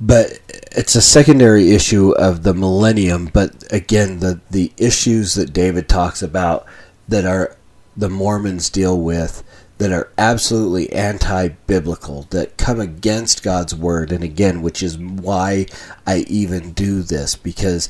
but 0.00 0.40
it's 0.48 0.94
a 0.94 1.02
secondary 1.02 1.72
issue 1.72 2.12
of 2.12 2.44
the 2.44 2.54
millennium. 2.54 3.26
But 3.26 3.70
again, 3.70 4.20
the 4.20 4.40
the 4.50 4.72
issues 4.78 5.34
that 5.34 5.52
David 5.52 5.86
talks 5.86 6.22
about 6.22 6.64
that 7.08 7.26
are 7.26 7.58
the 7.96 8.08
Mormons 8.08 8.70
deal 8.70 8.98
with 8.98 9.44
that 9.82 9.90
are 9.90 10.12
absolutely 10.16 10.92
anti 10.92 11.48
biblical, 11.48 12.28
that 12.30 12.56
come 12.56 12.78
against 12.78 13.42
God's 13.42 13.74
word. 13.74 14.12
And 14.12 14.22
again, 14.22 14.62
which 14.62 14.80
is 14.80 14.96
why 14.96 15.66
I 16.06 16.18
even 16.28 16.72
do 16.72 17.02
this, 17.02 17.34
because 17.34 17.88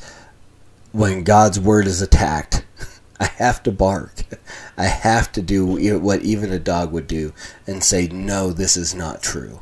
when 0.91 1.23
God's 1.23 1.59
word 1.59 1.85
is 1.85 2.01
attacked, 2.01 2.65
I 3.19 3.25
have 3.25 3.61
to 3.63 3.71
bark. 3.71 4.23
I 4.77 4.85
have 4.85 5.31
to 5.33 5.43
do 5.43 5.99
what 5.99 6.23
even 6.23 6.51
a 6.51 6.57
dog 6.57 6.91
would 6.91 7.05
do 7.05 7.31
and 7.67 7.83
say, 7.83 8.07
no, 8.07 8.51
this 8.51 8.75
is 8.75 8.95
not 8.95 9.21
true. 9.21 9.59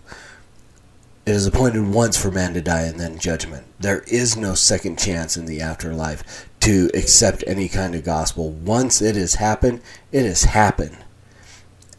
It 1.26 1.36
is 1.36 1.46
appointed 1.46 1.89
once 1.89 2.15
for 2.15 2.32
man 2.32 2.54
to 2.54 2.62
die 2.62 2.84
and 2.84 2.98
then 2.98 3.20
judgment. 3.20 3.65
There 3.78 4.04
is 4.08 4.38
no 4.38 4.56
second 4.56 4.98
chance 4.98 5.36
in 5.36 5.48
the 5.48 5.60
afterlife 5.60 6.48
to 6.62 6.89
accept 6.94 7.44
any 7.46 7.67
kind 7.67 7.94
of 7.94 8.06
gospel. 8.06 8.52
Once 8.52 9.02
it 9.02 9.17
has 9.17 9.36
happened, 9.36 9.82
it 10.13 10.24
has 10.24 10.46
happened 10.46 10.96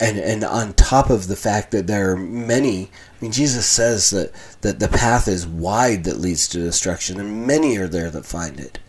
and 0.03 0.19
and 0.19 0.43
on 0.43 0.73
top 0.75 1.11
of 1.11 1.29
the 1.29 1.37
fact 1.37 1.71
that 1.71 1.87
there 1.87 2.11
are 2.11 2.17
many 2.17 2.85
I 2.87 3.23
mean 3.23 3.33
Jesus 3.33 3.67
says 3.67 4.11
that 4.11 4.33
that 4.63 4.81
the 4.81 4.89
path 4.89 5.29
is 5.29 5.47
wide 5.47 6.05
that 6.05 6.19
leads 6.19 6.49
to 6.49 6.59
destruction 6.59 7.21
and 7.21 7.47
many 7.47 7.77
are 7.79 7.87
there 7.87 8.11
that 8.11 8.27
find 8.27 8.59
it 8.59 8.81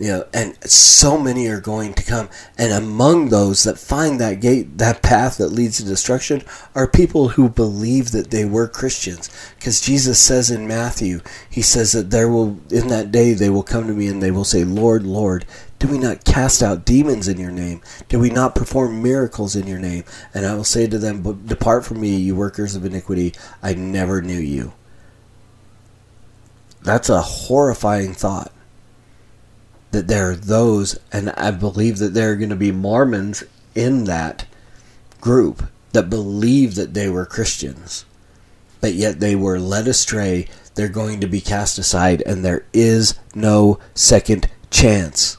you 0.00 0.08
know 0.08 0.26
and 0.34 0.56
so 0.68 1.18
many 1.18 1.46
are 1.46 1.60
going 1.60 1.94
to 1.94 2.02
come 2.02 2.28
and 2.58 2.72
among 2.72 3.28
those 3.28 3.62
that 3.62 3.78
find 3.78 4.18
that 4.18 4.40
gate 4.40 4.78
that 4.78 5.02
path 5.02 5.36
that 5.36 5.52
leads 5.52 5.76
to 5.76 5.84
destruction 5.84 6.42
are 6.74 6.88
people 6.88 7.28
who 7.28 7.48
believe 7.48 8.10
that 8.10 8.30
they 8.30 8.44
were 8.44 8.66
Christians 8.66 9.30
because 9.56 9.80
Jesus 9.80 10.18
says 10.18 10.50
in 10.50 10.66
Matthew 10.66 11.20
he 11.48 11.62
says 11.62 11.92
that 11.92 12.10
there 12.10 12.28
will 12.28 12.58
in 12.70 12.88
that 12.88 13.12
day 13.12 13.34
they 13.34 13.50
will 13.50 13.62
come 13.62 13.86
to 13.86 13.92
me 13.92 14.08
and 14.08 14.22
they 14.22 14.30
will 14.32 14.44
say 14.44 14.64
Lord 14.64 15.04
Lord 15.04 15.44
do 15.78 15.88
we 15.88 15.98
not 15.98 16.24
cast 16.24 16.62
out 16.62 16.84
demons 16.84 17.26
in 17.26 17.40
your 17.40 17.50
name? 17.50 17.80
Do 18.10 18.18
we 18.18 18.28
not 18.28 18.54
perform 18.54 19.02
miracles 19.02 19.56
in 19.56 19.66
your 19.66 19.78
name? 19.78 20.04
And 20.34 20.44
I 20.44 20.54
will 20.54 20.62
say 20.62 20.86
to 20.86 20.98
them, 20.98 21.46
Depart 21.46 21.86
from 21.86 22.02
me, 22.02 22.16
you 22.16 22.36
workers 22.36 22.76
of 22.76 22.84
iniquity. 22.84 23.32
I 23.62 23.72
never 23.72 24.20
knew 24.20 24.38
you. 24.38 24.74
That's 26.82 27.08
a 27.08 27.22
horrifying 27.22 28.12
thought. 28.12 28.52
That 29.90 30.06
there 30.06 30.30
are 30.30 30.36
those, 30.36 30.98
and 31.12 31.30
I 31.30 31.50
believe 31.50 31.98
that 31.98 32.14
there 32.14 32.32
are 32.32 32.36
going 32.36 32.50
to 32.50 32.56
be 32.56 32.72
Mormons 32.72 33.42
in 33.74 34.04
that 34.04 34.46
group 35.20 35.64
that 35.92 36.08
believe 36.08 36.76
that 36.76 36.94
they 36.94 37.08
were 37.08 37.26
Christians, 37.26 38.04
but 38.80 38.94
yet 38.94 39.20
they 39.20 39.34
were 39.34 39.58
led 39.58 39.88
astray. 39.88 40.48
They're 40.74 40.88
going 40.88 41.20
to 41.20 41.26
be 41.26 41.40
cast 41.40 41.78
aside, 41.78 42.22
and 42.24 42.44
there 42.44 42.64
is 42.72 43.18
no 43.34 43.80
second 43.94 44.48
chance. 44.70 45.36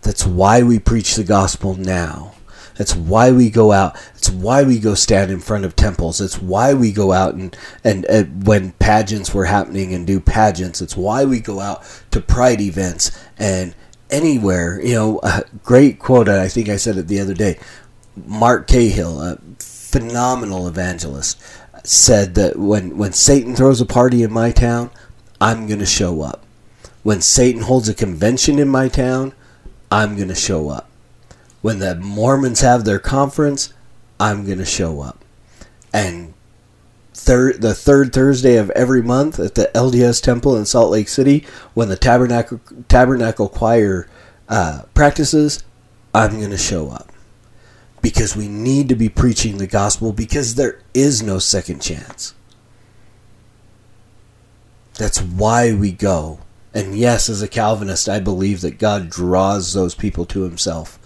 That's 0.00 0.26
why 0.26 0.62
we 0.62 0.78
preach 0.78 1.14
the 1.14 1.24
gospel 1.24 1.74
now. 1.74 2.34
That's 2.76 2.94
why 2.94 3.30
we 3.30 3.50
go 3.50 3.72
out. 3.72 3.96
It's 4.16 4.30
why 4.30 4.64
we 4.64 4.78
go 4.78 4.94
stand 4.94 5.30
in 5.30 5.40
front 5.40 5.64
of 5.64 5.76
temples. 5.76 6.20
It's 6.20 6.40
why 6.40 6.74
we 6.74 6.92
go 6.92 7.12
out 7.12 7.34
and, 7.34 7.56
and, 7.84 8.04
and 8.06 8.46
when 8.46 8.72
pageants 8.72 9.32
were 9.32 9.44
happening 9.44 9.94
and 9.94 10.06
do 10.06 10.20
pageants. 10.20 10.82
It's 10.82 10.96
why 10.96 11.24
we 11.24 11.40
go 11.40 11.60
out 11.60 11.84
to 12.10 12.20
pride 12.20 12.60
events 12.60 13.10
and 13.38 13.74
anywhere. 14.10 14.80
You 14.80 14.94
know, 14.94 15.20
a 15.22 15.44
great 15.62 15.98
quote, 15.98 16.28
I 16.28 16.48
think 16.48 16.68
I 16.68 16.76
said 16.76 16.96
it 16.96 17.08
the 17.08 17.20
other 17.20 17.34
day. 17.34 17.58
Mark 18.16 18.66
Cahill, 18.66 19.20
a 19.20 19.38
phenomenal 19.58 20.68
evangelist, 20.68 21.40
said 21.84 22.34
that 22.34 22.56
when, 22.58 22.96
when 22.96 23.12
Satan 23.12 23.54
throws 23.54 23.80
a 23.80 23.86
party 23.86 24.22
in 24.22 24.32
my 24.32 24.50
town, 24.50 24.90
I'm 25.40 25.66
going 25.66 25.80
to 25.80 25.86
show 25.86 26.22
up. 26.22 26.44
When 27.02 27.20
Satan 27.20 27.62
holds 27.62 27.88
a 27.88 27.94
convention 27.94 28.58
in 28.58 28.68
my 28.68 28.88
town, 28.88 29.34
I'm 29.90 30.16
going 30.16 30.28
to 30.28 30.34
show 30.34 30.70
up. 30.70 30.88
When 31.64 31.78
the 31.78 31.94
Mormons 31.94 32.60
have 32.60 32.84
their 32.84 32.98
conference, 32.98 33.72
I'm 34.20 34.44
going 34.44 34.58
to 34.58 34.66
show 34.66 35.00
up. 35.00 35.24
And 35.94 36.34
third, 37.14 37.62
the 37.62 37.72
third 37.72 38.12
Thursday 38.12 38.56
of 38.56 38.68
every 38.72 39.00
month 39.00 39.40
at 39.40 39.54
the 39.54 39.70
LDS 39.74 40.22
Temple 40.22 40.58
in 40.58 40.66
Salt 40.66 40.90
Lake 40.90 41.08
City, 41.08 41.46
when 41.72 41.88
the 41.88 41.96
Tabernacle, 41.96 42.60
Tabernacle 42.88 43.48
Choir 43.48 44.06
uh, 44.46 44.82
practices, 44.92 45.64
I'm 46.12 46.38
going 46.38 46.50
to 46.50 46.58
show 46.58 46.90
up. 46.90 47.10
Because 48.02 48.36
we 48.36 48.46
need 48.46 48.90
to 48.90 48.94
be 48.94 49.08
preaching 49.08 49.56
the 49.56 49.66
gospel 49.66 50.12
because 50.12 50.56
there 50.56 50.82
is 50.92 51.22
no 51.22 51.38
second 51.38 51.80
chance. 51.80 52.34
That's 54.98 55.22
why 55.22 55.72
we 55.72 55.92
go. 55.92 56.40
And 56.74 56.94
yes, 56.94 57.30
as 57.30 57.40
a 57.40 57.48
Calvinist, 57.48 58.06
I 58.06 58.20
believe 58.20 58.60
that 58.60 58.78
God 58.78 59.08
draws 59.08 59.72
those 59.72 59.94
people 59.94 60.26
to 60.26 60.42
himself. 60.42 60.98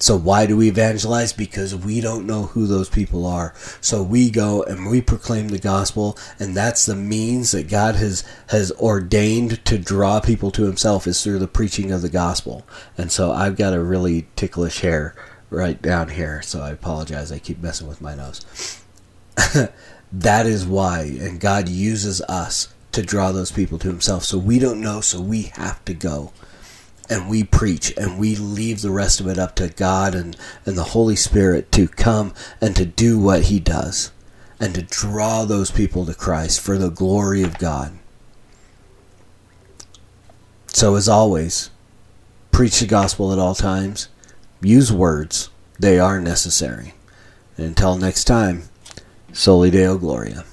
So 0.00 0.16
why 0.16 0.46
do 0.46 0.56
we 0.56 0.68
evangelize? 0.68 1.34
Because 1.34 1.76
we 1.76 2.00
don't 2.00 2.26
know 2.26 2.44
who 2.44 2.66
those 2.66 2.88
people 2.88 3.26
are. 3.26 3.52
So 3.82 4.02
we 4.02 4.30
go 4.30 4.62
and 4.62 4.90
we 4.90 5.02
proclaim 5.02 5.48
the 5.48 5.58
gospel, 5.58 6.16
and 6.38 6.56
that's 6.56 6.86
the 6.86 6.96
means 6.96 7.52
that 7.52 7.68
God 7.68 7.96
has 7.96 8.24
has 8.48 8.72
ordained 8.72 9.62
to 9.66 9.78
draw 9.78 10.18
people 10.20 10.50
to 10.52 10.64
Himself 10.64 11.06
is 11.06 11.22
through 11.22 11.38
the 11.38 11.46
preaching 11.46 11.92
of 11.92 12.00
the 12.00 12.08
gospel. 12.08 12.66
And 12.96 13.12
so 13.12 13.30
I've 13.30 13.56
got 13.56 13.74
a 13.74 13.82
really 13.82 14.26
ticklish 14.36 14.80
hair 14.80 15.14
right 15.50 15.80
down 15.80 16.08
here, 16.08 16.40
so 16.40 16.62
I 16.62 16.70
apologize. 16.70 17.30
I 17.30 17.38
keep 17.38 17.60
messing 17.60 17.86
with 17.86 18.00
my 18.00 18.14
nose. 18.14 18.82
that 20.12 20.46
is 20.46 20.64
why, 20.64 21.02
and 21.02 21.38
God 21.38 21.68
uses 21.68 22.22
us 22.22 22.72
to 22.92 23.02
draw 23.02 23.32
those 23.32 23.52
people 23.52 23.78
to 23.78 23.88
Himself. 23.88 24.24
So 24.24 24.38
we 24.38 24.58
don't 24.58 24.80
know, 24.80 25.02
so 25.02 25.20
we 25.20 25.42
have 25.54 25.84
to 25.84 25.92
go 25.92 26.32
and 27.10 27.28
we 27.28 27.42
preach 27.42 27.92
and 27.96 28.18
we 28.18 28.36
leave 28.36 28.80
the 28.80 28.90
rest 28.90 29.20
of 29.20 29.26
it 29.26 29.36
up 29.36 29.56
to 29.56 29.68
God 29.68 30.14
and, 30.14 30.36
and 30.64 30.78
the 30.78 30.84
Holy 30.84 31.16
Spirit 31.16 31.72
to 31.72 31.88
come 31.88 32.32
and 32.60 32.76
to 32.76 32.86
do 32.86 33.18
what 33.18 33.44
He 33.44 33.58
does 33.58 34.12
and 34.60 34.74
to 34.74 34.82
draw 34.82 35.44
those 35.44 35.72
people 35.72 36.06
to 36.06 36.14
Christ 36.14 36.60
for 36.60 36.78
the 36.78 36.90
glory 36.90 37.42
of 37.42 37.58
God. 37.58 37.98
So, 40.68 40.94
as 40.94 41.08
always, 41.08 41.70
preach 42.52 42.78
the 42.78 42.86
gospel 42.86 43.32
at 43.32 43.38
all 43.40 43.56
times, 43.56 44.08
use 44.62 44.92
words, 44.92 45.50
they 45.80 45.98
are 45.98 46.20
necessary. 46.20 46.94
And 47.56 47.66
until 47.66 47.96
next 47.96 48.24
time, 48.24 48.64
Soli 49.32 49.70
Deo 49.70 49.98
Gloria. 49.98 50.44